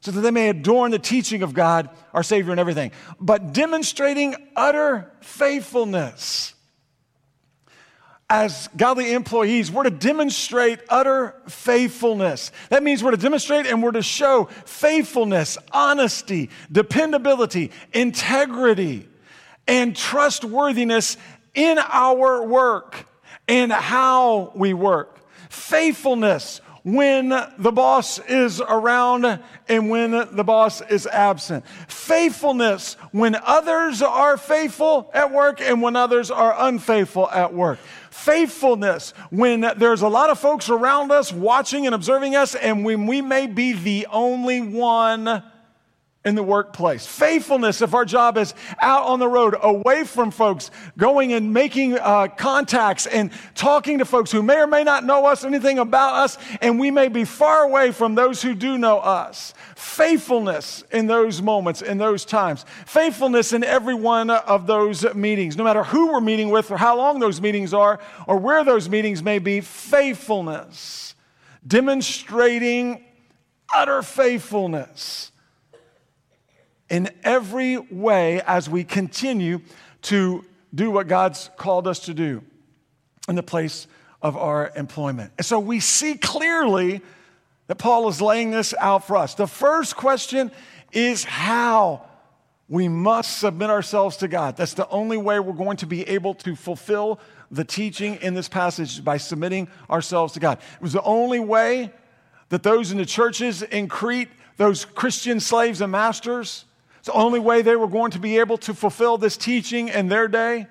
so 0.00 0.10
that 0.10 0.20
they 0.20 0.30
may 0.30 0.48
adorn 0.48 0.90
the 0.90 0.98
teaching 0.98 1.42
of 1.42 1.54
God, 1.54 1.90
our 2.14 2.22
Savior, 2.22 2.52
and 2.52 2.60
everything, 2.60 2.92
but 3.20 3.52
demonstrating 3.52 4.34
utter 4.54 5.10
faithfulness. 5.20 6.54
As 8.30 8.68
godly 8.76 9.14
employees, 9.14 9.70
we're 9.70 9.84
to 9.84 9.90
demonstrate 9.90 10.80
utter 10.90 11.34
faithfulness. 11.48 12.52
That 12.68 12.82
means 12.82 13.02
we're 13.02 13.12
to 13.12 13.16
demonstrate 13.16 13.66
and 13.66 13.82
we're 13.82 13.92
to 13.92 14.02
show 14.02 14.44
faithfulness, 14.66 15.56
honesty, 15.72 16.50
dependability, 16.70 17.70
integrity, 17.94 19.08
and 19.66 19.96
trustworthiness 19.96 21.16
in 21.54 21.78
our 21.78 22.46
work 22.46 23.06
and 23.48 23.72
how 23.72 24.52
we 24.54 24.74
work. 24.74 25.20
Faithfulness 25.48 26.60
when 26.94 27.28
the 27.28 27.70
boss 27.70 28.18
is 28.18 28.62
around 28.62 29.40
and 29.68 29.90
when 29.90 30.10
the 30.10 30.44
boss 30.44 30.80
is 30.80 31.06
absent. 31.06 31.66
Faithfulness 31.86 32.94
when 33.12 33.36
others 33.44 34.00
are 34.00 34.38
faithful 34.38 35.10
at 35.12 35.30
work 35.30 35.60
and 35.60 35.82
when 35.82 35.96
others 35.96 36.30
are 36.30 36.54
unfaithful 36.66 37.28
at 37.30 37.52
work. 37.52 37.78
Faithfulness 38.10 39.12
when 39.30 39.60
there's 39.76 40.00
a 40.00 40.08
lot 40.08 40.30
of 40.30 40.38
folks 40.38 40.70
around 40.70 41.12
us 41.12 41.30
watching 41.30 41.84
and 41.84 41.94
observing 41.94 42.34
us 42.34 42.54
and 42.54 42.86
when 42.86 43.06
we 43.06 43.20
may 43.20 43.46
be 43.46 43.74
the 43.74 44.06
only 44.10 44.62
one 44.62 45.42
in 46.28 46.34
the 46.34 46.42
workplace. 46.42 47.06
Faithfulness 47.06 47.80
if 47.80 47.94
our 47.94 48.04
job 48.04 48.36
is 48.36 48.54
out 48.80 49.04
on 49.04 49.18
the 49.18 49.26
road, 49.26 49.56
away 49.62 50.04
from 50.04 50.30
folks, 50.30 50.70
going 50.98 51.32
and 51.32 51.54
making 51.54 51.98
uh, 51.98 52.28
contacts 52.28 53.06
and 53.06 53.30
talking 53.54 53.98
to 53.98 54.04
folks 54.04 54.30
who 54.30 54.42
may 54.42 54.60
or 54.60 54.66
may 54.66 54.84
not 54.84 55.04
know 55.04 55.24
us, 55.24 55.42
anything 55.42 55.78
about 55.78 56.14
us, 56.14 56.36
and 56.60 56.78
we 56.78 56.90
may 56.90 57.08
be 57.08 57.24
far 57.24 57.62
away 57.62 57.90
from 57.90 58.14
those 58.14 58.42
who 58.42 58.54
do 58.54 58.76
know 58.76 58.98
us. 58.98 59.54
Faithfulness 59.74 60.84
in 60.92 61.06
those 61.06 61.40
moments, 61.40 61.80
in 61.80 61.96
those 61.96 62.26
times. 62.26 62.66
Faithfulness 62.84 63.54
in 63.54 63.64
every 63.64 63.94
one 63.94 64.28
of 64.28 64.66
those 64.66 65.14
meetings, 65.14 65.56
no 65.56 65.64
matter 65.64 65.82
who 65.82 66.08
we're 66.08 66.20
meeting 66.20 66.50
with 66.50 66.70
or 66.70 66.76
how 66.76 66.94
long 66.94 67.20
those 67.20 67.40
meetings 67.40 67.72
are 67.72 67.98
or 68.26 68.36
where 68.36 68.64
those 68.64 68.88
meetings 68.88 69.22
may 69.22 69.38
be. 69.38 69.62
Faithfulness. 69.62 71.14
Demonstrating 71.66 73.02
utter 73.74 74.02
faithfulness 74.02 75.32
in 76.90 77.10
every 77.22 77.78
way 77.78 78.40
as 78.42 78.68
we 78.68 78.84
continue 78.84 79.60
to 80.02 80.44
do 80.74 80.90
what 80.90 81.08
God's 81.08 81.50
called 81.56 81.86
us 81.86 82.00
to 82.00 82.14
do 82.14 82.42
in 83.28 83.34
the 83.34 83.42
place 83.42 83.86
of 84.22 84.36
our 84.36 84.72
employment. 84.74 85.32
And 85.38 85.46
so 85.46 85.58
we 85.58 85.80
see 85.80 86.16
clearly 86.16 87.02
that 87.66 87.76
Paul 87.76 88.08
is 88.08 88.20
laying 88.20 88.50
this 88.50 88.74
out 88.78 89.06
for 89.06 89.16
us. 89.16 89.34
The 89.34 89.46
first 89.46 89.96
question 89.96 90.50
is 90.92 91.24
how 91.24 92.04
we 92.68 92.88
must 92.88 93.38
submit 93.38 93.70
ourselves 93.70 94.18
to 94.18 94.28
God. 94.28 94.56
That's 94.56 94.74
the 94.74 94.88
only 94.88 95.16
way 95.16 95.40
we're 95.40 95.52
going 95.52 95.78
to 95.78 95.86
be 95.86 96.06
able 96.08 96.34
to 96.34 96.54
fulfill 96.54 97.20
the 97.50 97.64
teaching 97.64 98.16
in 98.16 98.34
this 98.34 98.48
passage 98.48 99.02
by 99.02 99.16
submitting 99.16 99.68
ourselves 99.88 100.34
to 100.34 100.40
God. 100.40 100.58
It 100.58 100.82
was 100.82 100.92
the 100.92 101.02
only 101.02 101.40
way 101.40 101.92
that 102.50 102.62
those 102.62 102.92
in 102.92 102.98
the 102.98 103.06
churches 103.06 103.62
in 103.62 103.88
Crete, 103.88 104.28
those 104.56 104.84
Christian 104.84 105.40
slaves 105.40 105.80
and 105.80 105.92
masters, 105.92 106.64
the 107.08 107.14
only 107.14 107.40
way 107.40 107.62
they 107.62 107.74
were 107.74 107.88
going 107.88 108.10
to 108.10 108.18
be 108.18 108.38
able 108.38 108.58
to 108.58 108.74
fulfill 108.74 109.16
this 109.16 109.38
teaching 109.38 109.88
in 109.88 110.08
their 110.08 110.28
day 110.28 110.66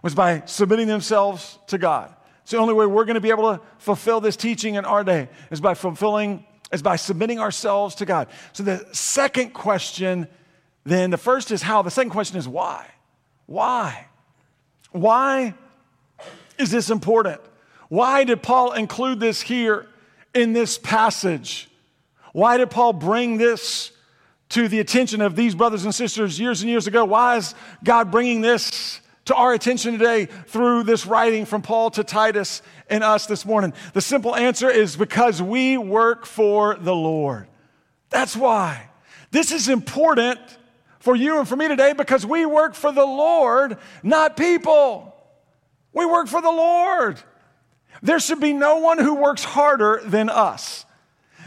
was 0.00 0.14
by 0.14 0.42
submitting 0.46 0.86
themselves 0.86 1.58
to 1.66 1.76
God. 1.76 2.14
It's 2.42 2.52
the 2.52 2.58
only 2.58 2.72
way 2.72 2.86
we're 2.86 3.04
going 3.04 3.16
to 3.16 3.20
be 3.20 3.30
able 3.30 3.56
to 3.56 3.60
fulfill 3.78 4.20
this 4.20 4.36
teaching 4.36 4.76
in 4.76 4.84
our 4.84 5.02
day 5.02 5.28
is 5.50 5.60
by 5.60 5.74
fulfilling, 5.74 6.46
is 6.70 6.82
by 6.82 6.94
submitting 6.94 7.40
ourselves 7.40 7.96
to 7.96 8.06
God. 8.06 8.28
So 8.52 8.62
the 8.62 8.86
second 8.92 9.54
question, 9.54 10.28
then, 10.84 11.10
the 11.10 11.18
first 11.18 11.50
is 11.50 11.62
how, 11.62 11.82
the 11.82 11.90
second 11.90 12.10
question 12.10 12.38
is 12.38 12.46
why? 12.46 12.86
Why? 13.46 14.06
Why 14.92 15.54
is 16.58 16.70
this 16.70 16.90
important? 16.90 17.40
Why 17.88 18.22
did 18.22 18.40
Paul 18.40 18.72
include 18.72 19.18
this 19.18 19.40
here 19.40 19.88
in 20.32 20.52
this 20.52 20.78
passage? 20.78 21.68
Why 22.32 22.56
did 22.56 22.70
Paul 22.70 22.92
bring 22.92 23.38
this 23.38 23.90
to 24.50 24.68
the 24.68 24.80
attention 24.80 25.20
of 25.20 25.36
these 25.36 25.54
brothers 25.54 25.84
and 25.84 25.94
sisters 25.94 26.38
years 26.38 26.62
and 26.62 26.70
years 26.70 26.86
ago. 26.86 27.04
Why 27.04 27.36
is 27.36 27.54
God 27.82 28.10
bringing 28.10 28.40
this 28.40 29.00
to 29.26 29.34
our 29.34 29.52
attention 29.52 29.92
today 29.92 30.26
through 30.26 30.84
this 30.84 31.04
writing 31.04 31.44
from 31.46 31.62
Paul 31.62 31.90
to 31.92 32.04
Titus 32.04 32.62
and 32.88 33.02
us 33.02 33.26
this 33.26 33.44
morning? 33.44 33.72
The 33.92 34.00
simple 34.00 34.36
answer 34.36 34.70
is 34.70 34.96
because 34.96 35.42
we 35.42 35.76
work 35.76 36.26
for 36.26 36.76
the 36.76 36.94
Lord. 36.94 37.48
That's 38.10 38.36
why. 38.36 38.88
This 39.32 39.50
is 39.50 39.68
important 39.68 40.40
for 41.00 41.14
you 41.14 41.38
and 41.38 41.46
for 41.46 41.56
me 41.56 41.68
today 41.68 41.92
because 41.92 42.24
we 42.24 42.46
work 42.46 42.74
for 42.74 42.92
the 42.92 43.04
Lord, 43.04 43.78
not 44.02 44.36
people. 44.36 45.14
We 45.92 46.06
work 46.06 46.28
for 46.28 46.40
the 46.40 46.50
Lord. 46.50 47.20
There 48.02 48.20
should 48.20 48.40
be 48.40 48.52
no 48.52 48.78
one 48.78 48.98
who 48.98 49.14
works 49.14 49.44
harder 49.44 50.00
than 50.04 50.30
us. 50.30 50.85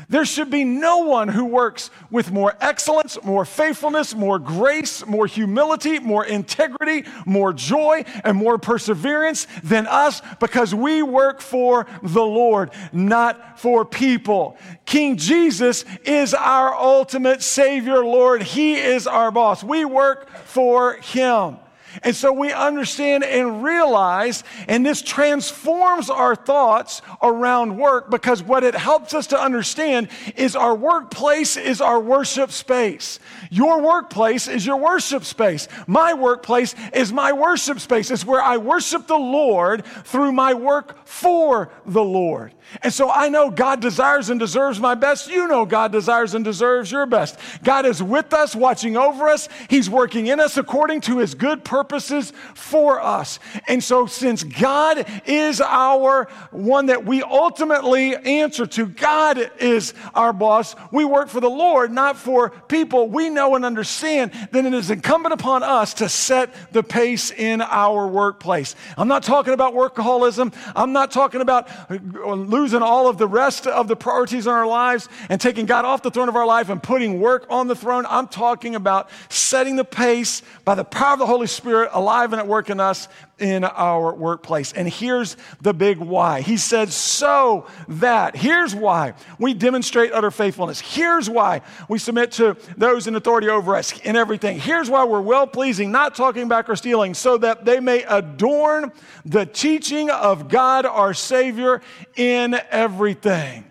There 0.10 0.26
should 0.26 0.50
be 0.50 0.64
no 0.64 1.00
one 1.00 1.28
who 1.28 1.46
works 1.46 1.92
with 2.10 2.32
more 2.32 2.56
excellence, 2.60 3.18
more 3.24 3.46
faithfulness, 3.46 4.16
more 4.16 4.40
grace, 4.40 5.06
more 5.06 5.28
humility, 5.28 6.00
more 6.00 6.26
integrity, 6.26 7.08
more 7.28 7.54
joy, 7.54 8.04
and 8.24 8.36
more 8.36 8.58
perseverance 8.58 9.46
than 9.64 9.86
us 9.86 10.24
because 10.40 10.74
we 10.74 11.04
work 11.04 11.42
for 11.42 11.86
the 12.02 12.24
Lord, 12.24 12.72
not 12.92 13.60
for 13.60 13.86
people. 13.86 14.58
King 14.86 15.16
Jesus 15.16 15.86
is 16.04 16.34
our 16.34 16.74
ultimate 16.74 17.44
Savior, 17.44 18.04
Lord. 18.04 18.42
He 18.42 18.76
is 18.76 19.06
our 19.06 19.30
boss. 19.30 19.64
We 19.64 19.86
work 19.86 20.32
for 20.46 20.94
Him. 20.94 21.58
And 22.04 22.16
so 22.16 22.32
we 22.32 22.52
understand 22.52 23.24
and 23.24 23.64
realize, 23.64 24.44
and 24.68 24.86
this 24.86 25.02
transforms 25.02 26.10
our 26.10 26.36
thoughts 26.36 27.02
around 27.22 27.78
work 27.78 28.10
because 28.10 28.44
what 28.44 28.64
it 28.64 28.76
helps 28.76 29.14
us 29.14 29.28
to 29.28 29.40
understand 29.40 30.10
is 30.36 30.56
our 30.56 30.76
workplace 30.76 31.58
is 31.58 31.82
our 31.82 32.00
worship 32.00 32.52
space. 32.52 33.20
Your 33.50 33.82
workplace 33.82 34.48
is 34.48 34.66
your 34.66 34.78
worship 34.78 35.24
space. 35.24 35.68
My 35.88 36.14
workplace 36.14 36.76
is 36.94 37.12
my 37.12 37.32
worship 37.32 37.80
space. 37.80 38.12
It's 38.12 38.26
where 38.26 38.42
I 38.42 38.58
worship 38.58 39.08
the 39.08 39.18
Lord 39.18 39.86
through 39.86 40.32
my 40.32 40.54
work 40.54 41.06
for 41.06 41.72
the 41.86 42.04
Lord. 42.04 42.54
And 42.84 42.94
so 42.94 43.10
I 43.10 43.30
know 43.30 43.50
God 43.50 43.82
desires 43.82 44.30
and 44.30 44.40
deserves 44.40 44.80
my 44.80 44.94
best. 44.94 45.30
You 45.30 45.48
know 45.48 45.66
God 45.66 45.92
desires 45.92 46.36
and 46.36 46.46
deserves 46.46 46.92
your 46.92 47.06
best. 47.06 47.40
God 47.64 47.86
is 47.86 48.02
with 48.04 48.34
us, 48.34 48.56
watching 48.56 48.96
over 48.96 49.28
us. 49.28 49.50
He's 49.70 49.90
working 49.90 50.28
in 50.28 50.40
us 50.40 50.58
according 50.58 51.02
to 51.02 51.18
his 51.18 51.34
good 51.34 51.64
purposes 51.90 52.32
for 52.54 53.02
us. 53.02 53.40
And 53.68 53.84
so 53.84 54.06
since 54.06 54.44
God 54.44 55.08
is 55.26 55.60
our 55.60 56.26
one 56.52 56.86
that 56.86 57.04
we 57.04 57.24
ultimately 57.24 58.16
answer 58.16 58.68
to, 58.68 58.86
God 58.86 59.52
is 59.60 59.96
our 60.14 60.32
boss. 60.32 60.76
We 60.92 61.04
work 61.04 61.30
for 61.30 61.40
the 61.40 61.50
Lord, 61.50 61.92
not 61.92 62.16
for 62.16 62.52
people. 62.52 63.10
We 63.10 63.32
know 63.32 63.56
and 63.56 63.66
understand 63.66 64.32
that 64.52 64.66
it 64.66 64.74
is 64.74 64.92
incumbent 64.92 65.34
upon 65.34 65.64
us 65.64 65.96
to 65.96 66.08
set 66.10 66.54
the 66.72 66.84
pace 66.84 67.32
in 67.32 67.62
our 67.62 68.06
workplace. 68.08 68.76
I'm 68.96 69.08
not 69.08 69.24
talking 69.24 69.56
about 69.56 69.74
workaholism. 69.74 70.54
I'm 70.76 70.94
not 70.94 71.10
talking 71.10 71.42
about 71.42 71.70
losing 71.90 72.84
all 72.84 73.08
of 73.08 73.18
the 73.18 73.28
rest 73.28 73.66
of 73.66 73.88
the 73.88 73.96
priorities 73.96 74.46
in 74.46 74.54
our 74.54 74.68
lives 74.68 75.10
and 75.30 75.42
taking 75.42 75.66
God 75.66 75.86
off 75.86 76.04
the 76.04 76.12
throne 76.12 76.30
of 76.30 76.36
our 76.36 76.46
life 76.46 76.70
and 76.70 76.84
putting 76.84 77.20
work 77.20 77.48
on 77.50 77.68
the 77.68 77.76
throne. 77.76 78.06
I'm 78.08 78.28
talking 78.28 78.76
about 78.76 79.10
setting 79.30 79.76
the 79.76 79.84
pace 79.84 80.44
by 80.64 80.76
the 80.76 80.84
power 80.84 81.14
of 81.14 81.20
the 81.20 81.26
Holy 81.26 81.48
Spirit 81.48 81.69
alive 81.72 82.34
and 82.34 82.40
at 82.40 82.48
work 82.48 82.70
in 82.70 82.80
us 82.80 83.08
in 83.40 83.64
our 83.64 84.14
workplace. 84.14 84.74
And 84.74 84.88
here's 84.88 85.38
the 85.62 85.74
big 85.74 85.98
why. 85.98 86.42
He 86.42 86.58
said, 86.58 86.92
so 86.92 87.68
that, 87.88 88.36
here's 88.36 88.76
why 88.76 89.14
we 89.40 89.54
demonstrate 89.54 90.12
utter 90.12 90.32
faithfulness. 90.32 90.80
Here's 90.80 91.30
why 91.30 91.62
we 91.88 92.00
submit 92.00 92.32
to 92.34 92.58
those 92.78 93.08
in 93.08 93.16
authority 93.16 93.50
over 93.50 93.76
us 93.76 93.98
in 94.02 94.16
everything. 94.16 94.60
Here's 94.60 94.90
why 94.90 95.06
we're 95.06 95.22
well 95.22 95.48
pleasing, 95.48 95.92
not 95.92 96.16
talking 96.16 96.48
back 96.48 96.70
or 96.70 96.76
stealing, 96.76 97.14
so 97.14 97.38
that 97.38 97.66
they 97.66 97.80
may 97.80 98.04
adorn 98.04 98.92
the 99.26 99.46
teaching 99.46 100.10
of 100.10 100.50
God 100.50 100.86
our 100.86 101.14
Savior 101.14 101.82
in 102.16 102.60
everything. 102.72 103.69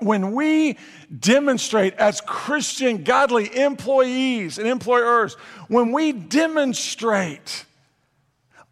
When 0.00 0.32
we 0.32 0.78
demonstrate 1.16 1.94
as 1.94 2.20
Christian, 2.20 3.04
godly 3.04 3.54
employees 3.56 4.58
and 4.58 4.66
employers, 4.66 5.34
when 5.68 5.92
we 5.92 6.12
demonstrate 6.12 7.64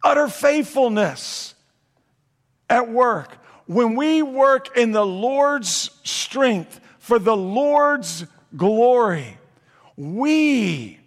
utter 0.03 0.27
faithfulness 0.27 1.53
at 2.69 2.89
work, 2.89 3.37
when 3.67 3.95
we 3.95 4.23
work 4.23 4.75
in 4.75 4.91
the 4.91 5.05
Lord's 5.05 5.91
strength 6.03 6.81
for 6.97 7.19
the 7.19 7.37
Lord's 7.37 8.25
glory, 8.57 9.37
we 9.95 10.99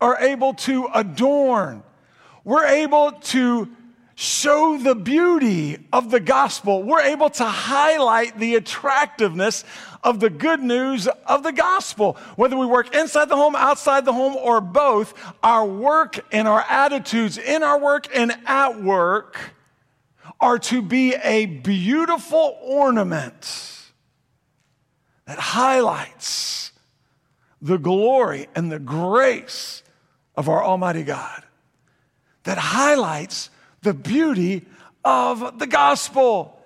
are 0.00 0.18
able 0.18 0.54
to 0.54 0.88
adorn, 0.94 1.82
we're 2.44 2.66
able 2.66 3.12
to 3.12 3.70
show 4.20 4.76
the 4.76 4.94
beauty 4.94 5.78
of 5.94 6.10
the 6.10 6.20
gospel. 6.20 6.82
We're 6.82 7.00
able 7.00 7.30
to 7.30 7.44
highlight 7.44 8.38
the 8.38 8.56
attractiveness 8.56 9.64
of 10.04 10.20
the 10.20 10.28
good 10.28 10.60
news 10.60 11.08
of 11.26 11.42
the 11.42 11.52
gospel. 11.52 12.18
Whether 12.36 12.54
we 12.58 12.66
work 12.66 12.94
inside 12.94 13.30
the 13.30 13.36
home, 13.36 13.56
outside 13.56 14.04
the 14.04 14.12
home, 14.12 14.36
or 14.36 14.60
both, 14.60 15.14
our 15.42 15.64
work 15.64 16.22
and 16.32 16.46
our 16.46 16.60
attitudes 16.68 17.38
in 17.38 17.62
our 17.62 17.80
work 17.80 18.14
and 18.14 18.36
at 18.44 18.82
work 18.82 19.54
are 20.38 20.58
to 20.58 20.82
be 20.82 21.14
a 21.14 21.46
beautiful 21.46 22.58
ornament 22.60 23.90
that 25.24 25.38
highlights 25.38 26.72
the 27.62 27.78
glory 27.78 28.48
and 28.54 28.70
the 28.70 28.78
grace 28.78 29.82
of 30.36 30.50
our 30.50 30.62
Almighty 30.62 31.04
God, 31.04 31.42
that 32.42 32.58
highlights 32.58 33.48
the 33.82 33.94
beauty 33.94 34.66
of 35.04 35.58
the 35.58 35.66
gospel. 35.66 36.56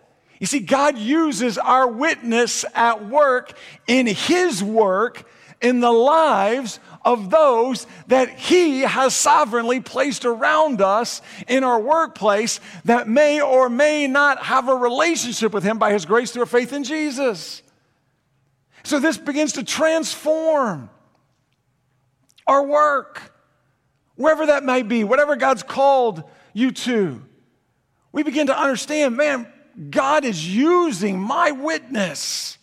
You 0.40 0.46
see, 0.46 0.60
God 0.60 0.98
uses 0.98 1.58
our 1.58 1.88
witness 1.88 2.64
at 2.74 3.06
work 3.06 3.56
in 3.86 4.06
His 4.06 4.62
work 4.62 5.28
in 5.60 5.80
the 5.80 5.92
lives 5.92 6.80
of 7.04 7.30
those 7.30 7.86
that 8.08 8.28
He 8.30 8.80
has 8.80 9.14
sovereignly 9.14 9.80
placed 9.80 10.24
around 10.24 10.80
us 10.82 11.22
in 11.46 11.64
our 11.64 11.80
workplace 11.80 12.60
that 12.84 13.08
may 13.08 13.40
or 13.40 13.70
may 13.70 14.06
not 14.06 14.42
have 14.42 14.68
a 14.68 14.74
relationship 14.74 15.52
with 15.52 15.64
Him 15.64 15.78
by 15.78 15.92
His 15.92 16.04
grace 16.04 16.32
through 16.32 16.46
faith 16.46 16.72
in 16.72 16.84
Jesus. 16.84 17.62
So 18.82 19.00
this 19.00 19.16
begins 19.16 19.54
to 19.54 19.64
transform 19.64 20.90
our 22.46 22.66
work, 22.66 23.32
wherever 24.16 24.46
that 24.46 24.64
may 24.64 24.82
be, 24.82 25.04
whatever 25.04 25.36
God's 25.36 25.62
called 25.62 26.24
you 26.54 26.70
too. 26.70 27.22
We 28.12 28.22
begin 28.22 28.46
to 28.46 28.58
understand, 28.58 29.16
man, 29.16 29.52
God 29.90 30.24
is 30.24 30.54
using 30.54 31.18
my 31.18 31.50
witness 31.50 32.56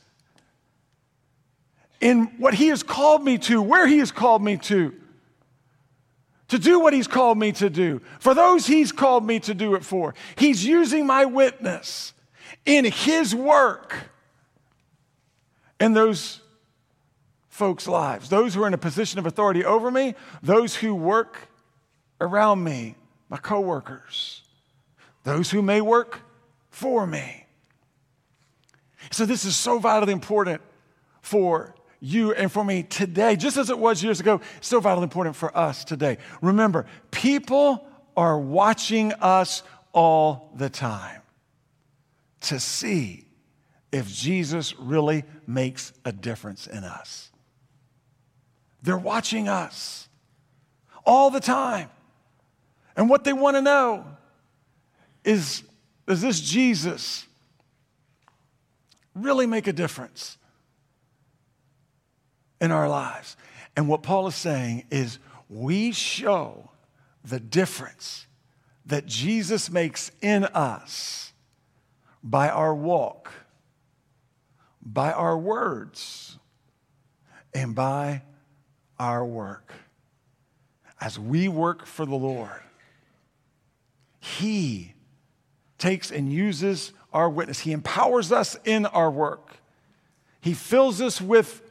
in 2.00 2.24
what 2.38 2.54
He 2.54 2.70
has 2.70 2.82
called 2.82 3.24
me 3.24 3.38
to, 3.40 3.62
where 3.62 3.86
He 3.86 4.00
has 4.00 4.12
called 4.12 4.42
me 4.42 4.58
to, 4.58 4.96
to 6.48 6.58
do 6.58 6.80
what 6.80 6.94
He's 6.94 7.08
called 7.08 7.38
me 7.38 7.52
to 7.52 7.70
do, 7.70 8.02
for 8.20 8.34
those 8.34 8.66
He's 8.66 8.92
called 8.92 9.26
me 9.26 9.40
to 9.42 9.54
do 9.54 9.76
it 9.76 9.84
for. 9.84 10.16
He's 10.38 10.66
using 10.66 11.06
my 11.06 11.26
witness 11.26 12.14
in 12.66 12.86
His 12.86 13.36
work 13.36 14.10
in 15.82 15.94
those 15.94 16.40
folks' 17.50 17.88
lives, 17.88 18.30
those 18.30 18.54
who 18.54 18.64
are 18.64 18.68
in 18.68 18.74
a 18.74 18.78
position 18.78 19.20
of 19.20 19.26
authority 19.26 19.66
over 19.66 19.92
me, 19.92 20.16
those 20.42 20.76
who 20.76 20.96
work 20.96 21.50
around 22.22 22.64
me 22.64 22.96
my 23.32 23.38
coworkers, 23.38 24.44
those 25.24 25.50
who 25.50 25.62
may 25.62 25.80
work 25.80 26.20
for 26.70 27.08
me. 27.08 27.46
So, 29.10 29.26
this 29.26 29.46
is 29.46 29.56
so 29.56 29.80
vitally 29.80 30.12
important 30.14 30.62
for 31.22 31.74
you 32.02 32.34
and 32.34 32.52
for 32.52 32.64
me 32.64 32.84
today, 32.84 33.36
just 33.38 33.56
as 33.56 33.70
it 33.70 33.80
was 33.80 34.04
years 34.04 34.20
ago, 34.20 34.42
so 34.60 34.80
vitally 34.82 35.04
important 35.04 35.36
for 35.36 35.56
us 35.58 35.86
today. 35.86 36.18
Remember, 36.42 36.86
people 37.10 37.88
are 38.18 38.38
watching 38.38 39.14
us 39.14 39.64
all 39.94 40.52
the 40.56 40.70
time 40.70 41.22
to 42.42 42.60
see 42.60 43.26
if 43.94 44.08
Jesus 44.08 44.78
really 44.78 45.24
makes 45.48 45.94
a 46.04 46.12
difference 46.12 46.68
in 46.68 46.84
us. 46.84 47.32
They're 48.82 48.98
watching 48.98 49.48
us 49.48 50.10
all 51.06 51.30
the 51.30 51.40
time. 51.40 51.90
And 52.96 53.10
what 53.10 53.24
they 53.24 53.34
want 53.34 53.58
to 53.58 53.62
know 53.62 54.06
is 55.24 55.64
does 56.08 56.22
this 56.22 56.42
Jesus 56.42 57.26
really 59.16 59.46
make 59.46 59.68
a 59.68 59.74
difference 59.74 60.38
in 62.60 62.72
our 62.72 62.90
lives? 62.90 63.38
And 63.76 63.88
what 63.88 64.04
Paul 64.04 64.28
is 64.28 64.36
saying 64.36 64.86
is 64.92 65.20
we 65.50 65.92
show 65.92 66.70
the 67.24 67.40
difference 67.40 68.28
that 68.86 69.06
Jesus 69.06 69.72
makes 69.72 70.12
in 70.22 70.44
us 70.46 71.34
by 72.24 72.50
our 72.50 72.76
walk, 72.76 73.32
by 74.82 75.12
our 75.12 75.38
words, 75.38 76.38
and 77.54 77.76
by 77.76 78.24
our 79.00 79.26
work. 79.26 79.72
As 81.00 81.18
we 81.18 81.48
work 81.48 81.86
for 81.86 82.06
the 82.06 82.16
Lord, 82.16 82.62
he 84.22 84.94
takes 85.80 86.12
and 86.12 86.32
uses 86.32 86.94
our 87.12 87.30
witness. 87.30 87.60
He 87.60 87.74
empowers 87.74 88.32
us 88.32 88.56
in 88.64 88.86
our 88.86 89.10
work. 89.12 89.58
He 90.40 90.54
fills 90.54 91.02
us 91.02 91.20
with 91.20 91.62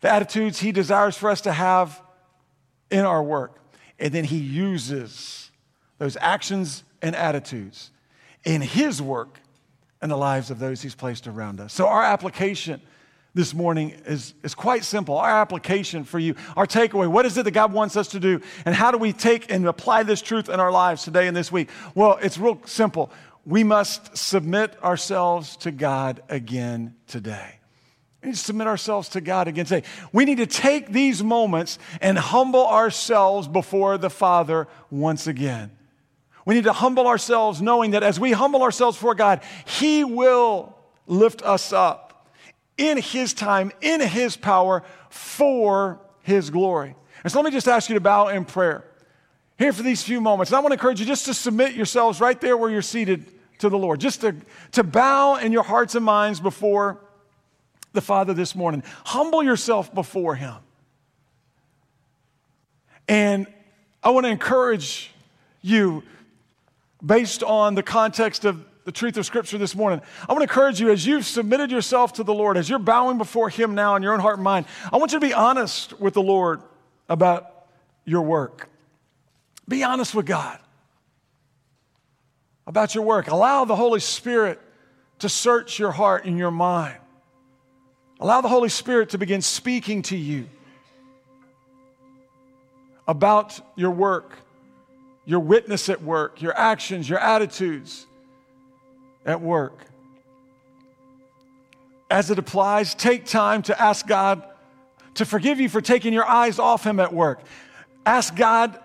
the 0.00 0.10
attitudes 0.10 0.58
He 0.58 0.72
desires 0.72 1.16
for 1.16 1.30
us 1.30 1.42
to 1.42 1.52
have 1.52 2.00
in 2.90 3.04
our 3.04 3.22
work. 3.22 3.58
And 3.98 4.12
then 4.12 4.24
He 4.24 4.38
uses 4.38 5.50
those 5.98 6.16
actions 6.20 6.82
and 7.02 7.14
attitudes 7.14 7.90
in 8.42 8.62
His 8.62 9.00
work 9.00 9.38
and 10.00 10.10
the 10.10 10.16
lives 10.16 10.50
of 10.50 10.58
those 10.58 10.80
He's 10.80 10.94
placed 10.94 11.26
around 11.26 11.60
us. 11.60 11.74
So, 11.74 11.86
our 11.86 12.02
application 12.02 12.80
this 13.34 13.54
morning 13.54 13.90
is, 14.06 14.34
is 14.42 14.54
quite 14.54 14.84
simple. 14.84 15.16
Our 15.16 15.30
application 15.30 16.04
for 16.04 16.18
you, 16.18 16.34
our 16.56 16.66
takeaway, 16.66 17.08
what 17.08 17.24
is 17.24 17.38
it 17.38 17.44
that 17.44 17.52
God 17.52 17.72
wants 17.72 17.96
us 17.96 18.08
to 18.08 18.20
do? 18.20 18.40
And 18.66 18.74
how 18.74 18.90
do 18.90 18.98
we 18.98 19.12
take 19.12 19.50
and 19.50 19.66
apply 19.66 20.02
this 20.02 20.20
truth 20.20 20.48
in 20.48 20.60
our 20.60 20.70
lives 20.70 21.02
today 21.02 21.26
and 21.28 21.36
this 21.36 21.50
week? 21.50 21.70
Well, 21.94 22.18
it's 22.20 22.36
real 22.36 22.60
simple. 22.66 23.10
We 23.46 23.64
must 23.64 24.16
submit 24.16 24.80
ourselves 24.82 25.56
to 25.58 25.70
God 25.70 26.22
again 26.28 26.94
today. 27.06 27.58
We 28.22 28.28
need 28.28 28.34
to 28.34 28.40
submit 28.40 28.68
ourselves 28.68 29.08
to 29.10 29.20
God 29.20 29.48
again 29.48 29.64
today. 29.64 29.86
We 30.12 30.24
need 30.26 30.38
to 30.38 30.46
take 30.46 30.92
these 30.92 31.24
moments 31.24 31.78
and 32.00 32.18
humble 32.18 32.66
ourselves 32.66 33.48
before 33.48 33.98
the 33.98 34.10
Father 34.10 34.68
once 34.90 35.26
again. 35.26 35.72
We 36.44 36.54
need 36.54 36.64
to 36.64 36.72
humble 36.72 37.06
ourselves 37.06 37.62
knowing 37.62 37.92
that 37.92 38.02
as 38.02 38.20
we 38.20 38.32
humble 38.32 38.62
ourselves 38.62 38.96
before 38.96 39.14
God, 39.14 39.42
He 39.64 40.04
will 40.04 40.76
lift 41.06 41.42
us 41.42 41.72
up 41.72 42.01
in 42.82 42.98
His 42.98 43.32
time, 43.32 43.70
in 43.80 44.00
His 44.00 44.36
power, 44.36 44.82
for 45.08 46.00
His 46.22 46.50
glory. 46.50 46.96
And 47.22 47.32
so 47.32 47.38
let 47.38 47.44
me 47.44 47.52
just 47.52 47.68
ask 47.68 47.88
you 47.88 47.94
to 47.94 48.00
bow 48.00 48.26
in 48.26 48.44
prayer 48.44 48.84
here 49.56 49.72
for 49.72 49.84
these 49.84 50.02
few 50.02 50.20
moments. 50.20 50.50
And 50.50 50.56
I 50.56 50.60
want 50.60 50.72
to 50.72 50.74
encourage 50.74 50.98
you 50.98 51.06
just 51.06 51.26
to 51.26 51.34
submit 51.34 51.74
yourselves 51.74 52.20
right 52.20 52.40
there 52.40 52.56
where 52.56 52.70
you're 52.70 52.82
seated 52.82 53.24
to 53.58 53.68
the 53.68 53.78
Lord, 53.78 54.00
just 54.00 54.22
to, 54.22 54.34
to 54.72 54.82
bow 54.82 55.36
in 55.36 55.52
your 55.52 55.62
hearts 55.62 55.94
and 55.94 56.04
minds 56.04 56.40
before 56.40 56.98
the 57.92 58.00
Father 58.00 58.34
this 58.34 58.56
morning. 58.56 58.82
Humble 59.04 59.44
yourself 59.44 59.94
before 59.94 60.34
Him. 60.34 60.56
And 63.06 63.46
I 64.02 64.10
want 64.10 64.26
to 64.26 64.30
encourage 64.30 65.12
you, 65.60 66.02
based 67.04 67.44
on 67.44 67.76
the 67.76 67.82
context 67.84 68.44
of 68.44 68.64
the 68.84 68.92
truth 68.92 69.16
of 69.16 69.26
Scripture 69.26 69.58
this 69.58 69.74
morning, 69.74 70.00
I 70.28 70.32
want 70.32 70.40
to 70.40 70.44
encourage 70.44 70.80
you 70.80 70.90
as 70.90 71.06
you've 71.06 71.24
submitted 71.24 71.70
yourself 71.70 72.14
to 72.14 72.24
the 72.24 72.34
Lord, 72.34 72.56
as 72.56 72.68
you're 72.68 72.78
bowing 72.78 73.18
before 73.18 73.48
Him 73.48 73.74
now 73.74 73.96
in 73.96 74.02
your 74.02 74.12
own 74.12 74.20
heart 74.20 74.36
and 74.36 74.44
mind, 74.44 74.66
I 74.92 74.96
want 74.96 75.12
you 75.12 75.20
to 75.20 75.26
be 75.26 75.32
honest 75.32 75.98
with 76.00 76.14
the 76.14 76.22
Lord 76.22 76.62
about 77.08 77.66
your 78.04 78.22
work. 78.22 78.68
Be 79.68 79.84
honest 79.84 80.14
with 80.14 80.26
God 80.26 80.58
about 82.66 82.94
your 82.94 83.04
work. 83.04 83.28
Allow 83.28 83.64
the 83.64 83.76
Holy 83.76 84.00
Spirit 84.00 84.60
to 85.20 85.28
search 85.28 85.78
your 85.78 85.92
heart 85.92 86.24
and 86.24 86.36
your 86.36 86.50
mind. 86.50 86.96
Allow 88.18 88.40
the 88.40 88.48
Holy 88.48 88.68
Spirit 88.68 89.10
to 89.10 89.18
begin 89.18 89.42
speaking 89.42 90.02
to 90.02 90.16
you 90.16 90.48
about 93.06 93.60
your 93.76 93.90
work, 93.90 94.38
your 95.24 95.40
witness 95.40 95.88
at 95.88 96.02
work, 96.02 96.40
your 96.42 96.56
actions, 96.56 97.08
your 97.08 97.18
attitudes 97.18 98.06
at 99.24 99.40
work. 99.40 99.78
As 102.10 102.30
it 102.30 102.38
applies, 102.38 102.94
take 102.94 103.24
time 103.24 103.62
to 103.62 103.80
ask 103.80 104.06
God 104.06 104.42
to 105.14 105.24
forgive 105.24 105.60
you 105.60 105.68
for 105.68 105.80
taking 105.80 106.12
your 106.12 106.26
eyes 106.26 106.58
off 106.58 106.84
Him 106.84 107.00
at 107.00 107.12
work. 107.12 107.40
Ask 108.04 108.34
God 108.34 108.78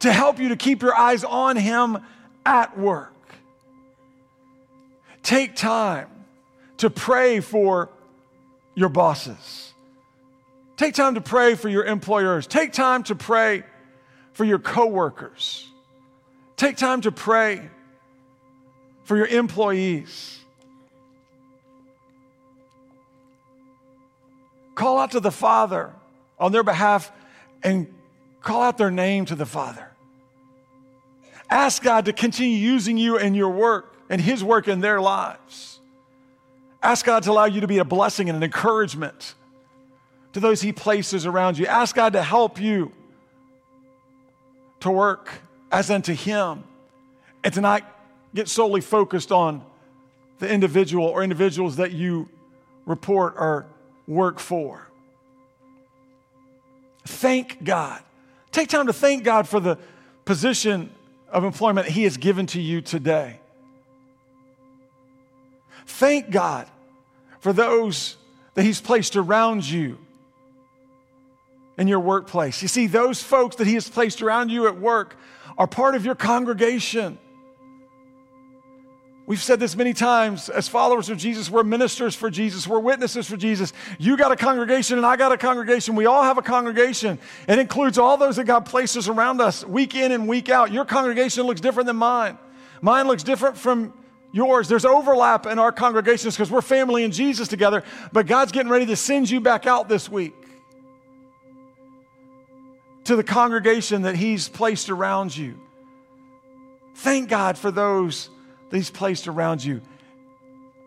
to 0.00 0.12
help 0.12 0.38
you 0.38 0.50
to 0.50 0.56
keep 0.56 0.82
your 0.82 0.94
eyes 0.94 1.24
on 1.24 1.56
Him 1.56 1.98
at 2.44 2.78
work. 2.78 3.12
Take 5.22 5.56
time 5.56 6.08
to 6.78 6.90
pray 6.90 7.40
for 7.40 7.88
your 8.74 8.90
bosses. 8.90 9.72
Take 10.76 10.94
time 10.94 11.14
to 11.14 11.20
pray 11.20 11.54
for 11.54 11.68
your 11.68 11.84
employers. 11.84 12.46
Take 12.46 12.72
time 12.72 13.04
to 13.04 13.14
pray 13.14 13.62
for 14.32 14.44
your 14.44 14.58
coworkers. 14.58 15.70
Take 16.56 16.76
time 16.76 17.00
to 17.02 17.12
pray 17.12 17.70
for 19.04 19.16
your 19.16 19.26
employees. 19.26 20.40
Call 24.74 24.98
out 24.98 25.12
to 25.12 25.20
the 25.20 25.30
Father 25.30 25.92
on 26.38 26.50
their 26.50 26.64
behalf 26.64 27.12
and 27.62 27.86
call 28.42 28.62
out 28.62 28.76
their 28.76 28.90
name 28.90 29.24
to 29.26 29.34
the 29.34 29.46
Father. 29.46 29.88
Ask 31.48 31.82
God 31.82 32.06
to 32.06 32.12
continue 32.12 32.56
using 32.56 32.96
you 32.96 33.18
in 33.18 33.34
your 33.34 33.50
work 33.50 33.94
and 34.08 34.20
His 34.20 34.42
work 34.42 34.66
in 34.66 34.80
their 34.80 35.00
lives. 35.00 35.78
Ask 36.82 37.06
God 37.06 37.22
to 37.22 37.30
allow 37.30 37.44
you 37.44 37.60
to 37.60 37.66
be 37.66 37.78
a 37.78 37.84
blessing 37.84 38.28
and 38.28 38.36
an 38.36 38.42
encouragement 38.42 39.34
to 40.32 40.40
those 40.40 40.60
He 40.60 40.72
places 40.72 41.26
around 41.26 41.56
you. 41.56 41.66
Ask 41.66 41.94
God 41.94 42.14
to 42.14 42.22
help 42.22 42.60
you 42.60 42.92
to 44.80 44.90
work 44.90 45.30
as 45.70 45.90
unto 45.90 46.12
Him 46.12 46.64
and 47.44 47.54
to 47.54 47.60
not 47.60 47.93
get 48.34 48.48
solely 48.48 48.80
focused 48.80 49.32
on 49.32 49.64
the 50.38 50.50
individual 50.50 51.06
or 51.06 51.22
individuals 51.22 51.76
that 51.76 51.92
you 51.92 52.28
report 52.86 53.34
or 53.36 53.66
work 54.06 54.38
for. 54.38 54.88
Thank 57.06 57.62
God. 57.62 58.02
Take 58.50 58.68
time 58.68 58.86
to 58.86 58.92
thank 58.92 59.24
God 59.24 59.48
for 59.48 59.60
the 59.60 59.78
position 60.24 60.90
of 61.28 61.44
employment 61.44 61.86
He 61.88 62.04
has 62.04 62.16
given 62.16 62.46
to 62.46 62.60
you 62.60 62.80
today. 62.80 63.40
Thank 65.86 66.30
God 66.30 66.66
for 67.40 67.52
those 67.52 68.16
that 68.54 68.62
He's 68.62 68.80
placed 68.80 69.16
around 69.16 69.68
you 69.68 69.98
in 71.76 71.88
your 71.88 72.00
workplace. 72.00 72.62
You 72.62 72.68
see, 72.68 72.86
those 72.86 73.22
folks 73.22 73.56
that 73.56 73.66
He 73.66 73.74
has 73.74 73.88
placed 73.88 74.22
around 74.22 74.50
you 74.50 74.66
at 74.66 74.78
work 74.78 75.16
are 75.58 75.66
part 75.66 75.94
of 75.94 76.04
your 76.04 76.14
congregation. 76.14 77.18
We've 79.26 79.42
said 79.42 79.58
this 79.58 79.74
many 79.74 79.94
times 79.94 80.50
as 80.50 80.68
followers 80.68 81.08
of 81.08 81.16
Jesus, 81.16 81.48
we're 81.48 81.62
ministers 81.62 82.14
for 82.14 82.28
Jesus, 82.28 82.66
we're 82.68 82.78
witnesses 82.78 83.26
for 83.26 83.38
Jesus. 83.38 83.72
You 83.98 84.18
got 84.18 84.32
a 84.32 84.36
congregation 84.36 84.98
and 84.98 85.06
I 85.06 85.16
got 85.16 85.32
a 85.32 85.38
congregation. 85.38 85.94
We 85.94 86.04
all 86.04 86.22
have 86.22 86.36
a 86.36 86.42
congregation. 86.42 87.18
It 87.48 87.58
includes 87.58 87.96
all 87.96 88.18
those 88.18 88.36
that 88.36 88.44
God 88.44 88.66
places 88.66 89.08
around 89.08 89.40
us 89.40 89.64
week 89.64 89.94
in 89.94 90.12
and 90.12 90.28
week 90.28 90.50
out. 90.50 90.72
Your 90.72 90.84
congregation 90.84 91.44
looks 91.44 91.62
different 91.62 91.86
than 91.86 91.96
mine. 91.96 92.36
Mine 92.82 93.06
looks 93.08 93.22
different 93.22 93.56
from 93.56 93.94
yours. 94.30 94.68
There's 94.68 94.84
overlap 94.84 95.46
in 95.46 95.58
our 95.58 95.72
congregations 95.72 96.34
because 96.34 96.50
we're 96.50 96.60
family 96.60 97.02
in 97.02 97.10
Jesus 97.10 97.48
together, 97.48 97.82
but 98.12 98.26
God's 98.26 98.52
getting 98.52 98.70
ready 98.70 98.86
to 98.86 98.96
send 98.96 99.30
you 99.30 99.40
back 99.40 99.66
out 99.66 99.88
this 99.88 100.10
week 100.10 100.34
to 103.04 103.16
the 103.16 103.24
congregation 103.24 104.02
that 104.02 104.16
He's 104.16 104.50
placed 104.50 104.90
around 104.90 105.34
you. 105.34 105.58
Thank 106.96 107.30
God 107.30 107.56
for 107.56 107.70
those 107.70 108.28
that 108.74 108.78
He's 108.78 108.90
placed 108.90 109.28
around 109.28 109.64
you. 109.64 109.80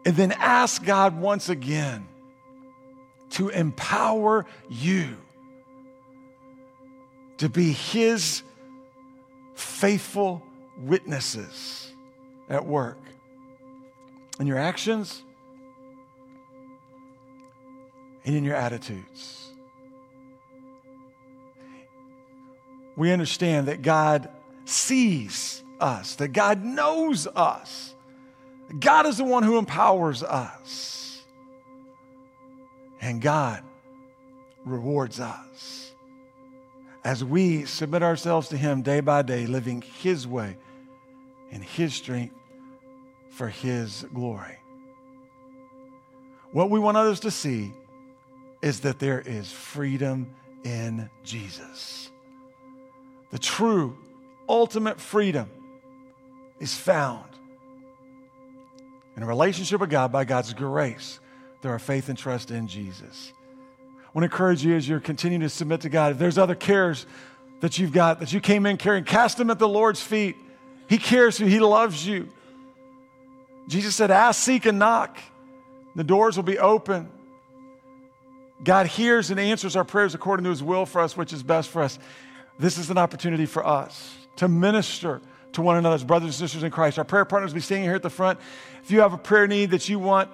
And 0.05 0.13
then 0.17 0.33
ask 0.33 0.83
God 0.83 1.17
once 1.21 1.47
again 1.47 2.05
to 3.29 3.47
empower 3.47 4.45
you 4.67 5.15
to 7.37 7.47
be 7.47 7.71
His 7.71 8.43
faithful 9.55 10.43
witnesses 10.77 11.93
at 12.49 12.65
work. 12.65 12.99
In 14.37 14.47
your 14.47 14.57
actions 14.57 15.23
and 18.25 18.35
in 18.35 18.43
your 18.43 18.55
attitudes. 18.55 19.49
We 22.97 23.13
understand 23.13 23.69
that 23.69 23.81
God 23.81 24.29
sees 24.65 25.63
us, 25.79 26.15
that 26.15 26.29
God 26.29 26.63
knows 26.63 27.27
us. 27.27 27.93
God 28.79 29.05
is 29.05 29.17
the 29.17 29.23
one 29.23 29.43
who 29.43 29.57
empowers 29.57 30.23
us. 30.23 31.23
And 32.99 33.21
God 33.21 33.63
rewards 34.65 35.19
us 35.19 35.93
as 37.03 37.23
we 37.23 37.63
submit 37.65 38.03
ourselves 38.03 38.49
to 38.49 38.57
Him 38.57 38.81
day 38.81 38.99
by 38.99 39.21
day, 39.21 39.45
living 39.45 39.81
His 39.81 40.27
way 40.27 40.57
in 41.51 41.61
His 41.61 41.93
strength 41.93 42.35
for 43.29 43.47
His 43.47 44.05
glory. 44.13 44.57
What 46.51 46.69
we 46.69 46.79
want 46.79 46.97
others 46.97 47.21
to 47.21 47.31
see 47.31 47.71
is 48.61 48.81
that 48.81 48.99
there 48.99 49.21
is 49.21 49.51
freedom 49.51 50.33
in 50.63 51.09
Jesus. 51.23 52.09
The 53.31 53.39
true, 53.39 53.97
ultimate 54.49 54.99
freedom 54.99 55.49
is 56.59 56.75
found 56.75 57.25
in 59.15 59.23
a 59.23 59.25
relationship 59.25 59.81
with 59.81 59.89
God 59.89 60.11
by 60.11 60.25
God's 60.25 60.53
grace 60.53 61.19
through 61.61 61.71
our 61.71 61.79
faith 61.79 62.09
and 62.09 62.17
trust 62.17 62.51
in 62.51 62.67
Jesus. 62.67 63.33
I 64.05 64.09
want 64.13 64.23
to 64.23 64.33
encourage 64.33 64.63
you 64.63 64.75
as 64.75 64.87
you're 64.87 64.99
continuing 64.99 65.41
to 65.41 65.49
submit 65.49 65.81
to 65.81 65.89
God. 65.89 66.13
If 66.13 66.19
there's 66.19 66.37
other 66.37 66.55
cares 66.55 67.05
that 67.61 67.79
you've 67.79 67.91
got 67.91 68.19
that 68.19 68.31
you 68.31 68.39
came 68.39 68.65
in 68.65 68.77
carrying, 68.77 69.03
cast 69.03 69.37
them 69.37 69.49
at 69.49 69.59
the 69.59 69.67
Lord's 69.67 70.01
feet. 70.01 70.35
He 70.87 70.97
cares 70.97 71.37
for 71.37 71.43
you, 71.43 71.49
He 71.49 71.59
loves 71.59 72.05
you. 72.05 72.29
Jesus 73.67 73.95
said, 73.95 74.11
Ask, 74.11 74.41
seek, 74.41 74.65
and 74.65 74.79
knock. 74.79 75.17
The 75.95 76.03
doors 76.03 76.37
will 76.37 76.43
be 76.43 76.59
open. 76.59 77.09
God 78.63 78.87
hears 78.87 79.29
and 79.29 79.39
answers 79.39 79.75
our 79.75 79.83
prayers 79.83 80.15
according 80.15 80.45
to 80.45 80.49
His 80.49 80.63
will 80.63 80.85
for 80.85 81.01
us, 81.01 81.17
which 81.17 81.33
is 81.33 81.43
best 81.43 81.69
for 81.69 81.81
us. 81.81 81.99
This 82.59 82.77
is 82.77 82.89
an 82.89 82.97
opportunity 82.97 83.45
for 83.45 83.65
us 83.65 84.15
to 84.37 84.47
minister 84.47 85.21
to 85.53 85.61
one 85.61 85.77
another 85.77 85.95
as 85.95 86.03
brothers 86.03 86.27
and 86.27 86.35
sisters 86.35 86.63
in 86.63 86.71
Christ. 86.71 86.97
Our 86.97 87.05
prayer 87.05 87.25
partners 87.25 87.51
will 87.51 87.57
be 87.57 87.61
standing 87.61 87.85
here 87.85 87.95
at 87.95 88.03
the 88.03 88.09
front. 88.09 88.39
If 88.83 88.91
you 88.91 88.99
have 89.01 89.13
a 89.13 89.17
prayer 89.17 89.47
need 89.47 89.71
that 89.71 89.89
you 89.89 89.99
want 89.99 90.29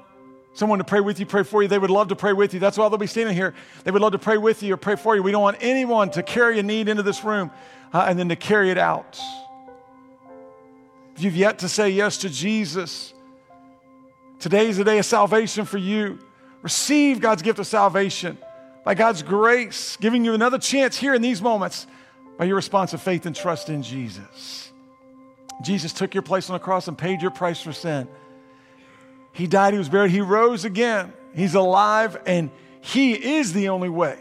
someone 0.53 0.80
to 0.80 0.86
pray 0.86 0.99
with 0.99 1.20
you, 1.20 1.26
pray 1.26 1.43
for 1.43 1.61
you, 1.61 1.68
they 1.68 1.80
would 1.80 1.89
love 1.89 2.09
to 2.09 2.16
pray 2.16 2.34
with 2.34 2.53
you. 2.53 2.59
That's 2.59 2.78
why 2.78 2.88
they'll 2.89 2.97
be 2.97 3.07
standing 3.07 3.36
here. 3.36 3.53
They 3.84 3.91
would 3.91 4.01
love 4.01 4.11
to 4.11 4.20
pray 4.20 4.38
with 4.38 4.61
you 4.64 4.74
or 4.74 4.78
pray 4.78 4.95
for 4.95 5.16
you. 5.16 5.24
We 5.24 5.32
don't 5.32 5.41
want 5.41 5.57
anyone 5.61 6.11
to 6.11 6.24
carry 6.24 6.59
a 6.59 6.64
need 6.64 6.89
into 6.89 7.03
this 7.03 7.24
room 7.24 7.51
uh, 7.91 8.05
and 8.07 8.18
then 8.18 8.30
to 8.30 8.36
carry 8.36 8.70
it 8.70 8.78
out. 8.78 9.20
If 11.16 11.24
you've 11.24 11.36
yet 11.36 11.59
to 11.59 11.70
say 11.70 11.89
yes 11.89 12.18
to 12.20 12.30
Jesus, 12.30 13.14
today 14.39 14.68
is 14.68 14.78
the 14.78 14.84
day 14.84 14.97
of 14.97 15.05
salvation 15.05 15.66
for 15.66 15.78
you. 15.78 16.20
receive 16.61 17.20
God's 17.20 17.41
gift 17.41 17.59
of 17.59 17.68
salvation 17.68 18.38
by 18.84 18.95
God's 18.95 19.22
grace, 19.22 19.95
giving 19.97 20.26
you 20.26 20.34
another 20.34 20.57
chance 20.57 20.97
here 20.97 21.14
in 21.14 21.22
these 21.22 21.41
moments 21.41 21.88
by 22.38 22.45
your 22.45 22.55
response 22.55 22.93
of 22.93 23.01
faith 23.01 23.26
and 23.26 23.36
trust 23.36 23.70
in 23.70 23.84
Jesus. 23.84 24.72
Jesus 25.62 25.93
took 25.93 26.14
your 26.14 26.24
place 26.24 26.49
on 26.49 26.54
the 26.54 26.60
cross 26.60 26.88
and 26.88 26.97
paid 26.97 27.22
your 27.22 27.32
price 27.32 27.62
for 27.62 27.74
sin. 27.74 28.08
He 29.32 29.47
died, 29.47 29.74
He 29.74 29.78
was 29.78 29.89
buried, 29.89 30.12
He 30.12 30.22
rose 30.22 30.66
again. 30.66 31.14
He's 31.36 31.56
alive, 31.56 32.22
and 32.26 32.51
He 32.82 33.14
is 33.14 33.54
the 33.54 33.70
only 33.70 33.89
way 33.89 34.18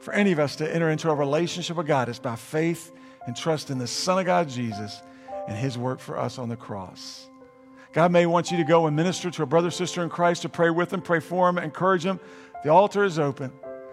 for 0.00 0.14
any 0.14 0.32
of 0.32 0.38
us 0.38 0.56
to 0.56 0.74
enter 0.74 0.88
into 0.90 1.10
a 1.10 1.14
relationship 1.14 1.76
with 1.76 1.86
God 1.86 2.08
is 2.08 2.18
by 2.18 2.36
faith 2.36 2.92
and 3.26 3.36
trust 3.36 3.70
in 3.70 3.78
the 3.78 3.86
Son 3.86 4.18
of 4.18 4.26
God, 4.26 4.48
Jesus, 4.48 5.02
and 5.46 5.56
His 5.56 5.76
work 5.76 6.00
for 6.00 6.18
us 6.18 6.38
on 6.38 6.48
the 6.48 6.56
cross. 6.56 7.28
God 7.92 8.12
may 8.12 8.26
want 8.26 8.50
you 8.50 8.56
to 8.58 8.64
go 8.64 8.86
and 8.86 8.96
minister 8.96 9.30
to 9.30 9.42
a 9.42 9.46
brother, 9.46 9.70
sister 9.70 10.02
in 10.02 10.08
Christ, 10.08 10.42
to 10.42 10.48
pray 10.48 10.70
with 10.70 10.90
them, 10.90 11.02
pray 11.02 11.20
for 11.20 11.46
them, 11.46 11.62
encourage 11.62 12.04
them. 12.04 12.20
The 12.64 12.70
altar 12.70 13.04
is 13.04 13.18
open. 13.18 13.52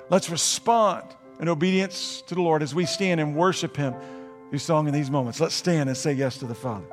Let's 0.09 0.29
respond 0.29 1.03
in 1.39 1.49
obedience 1.49 2.21
to 2.27 2.35
the 2.35 2.41
Lord 2.41 2.63
as 2.63 2.73
we 2.73 2.85
stand 2.85 3.19
and 3.19 3.35
worship 3.35 3.75
Him 3.75 3.93
through 4.49 4.59
song 4.59 4.87
in 4.87 4.93
these 4.93 5.11
moments. 5.11 5.39
Let's 5.39 5.55
stand 5.55 5.89
and 5.89 5.97
say 5.97 6.13
yes 6.13 6.37
to 6.39 6.45
the 6.45 6.55
Father. 6.55 6.85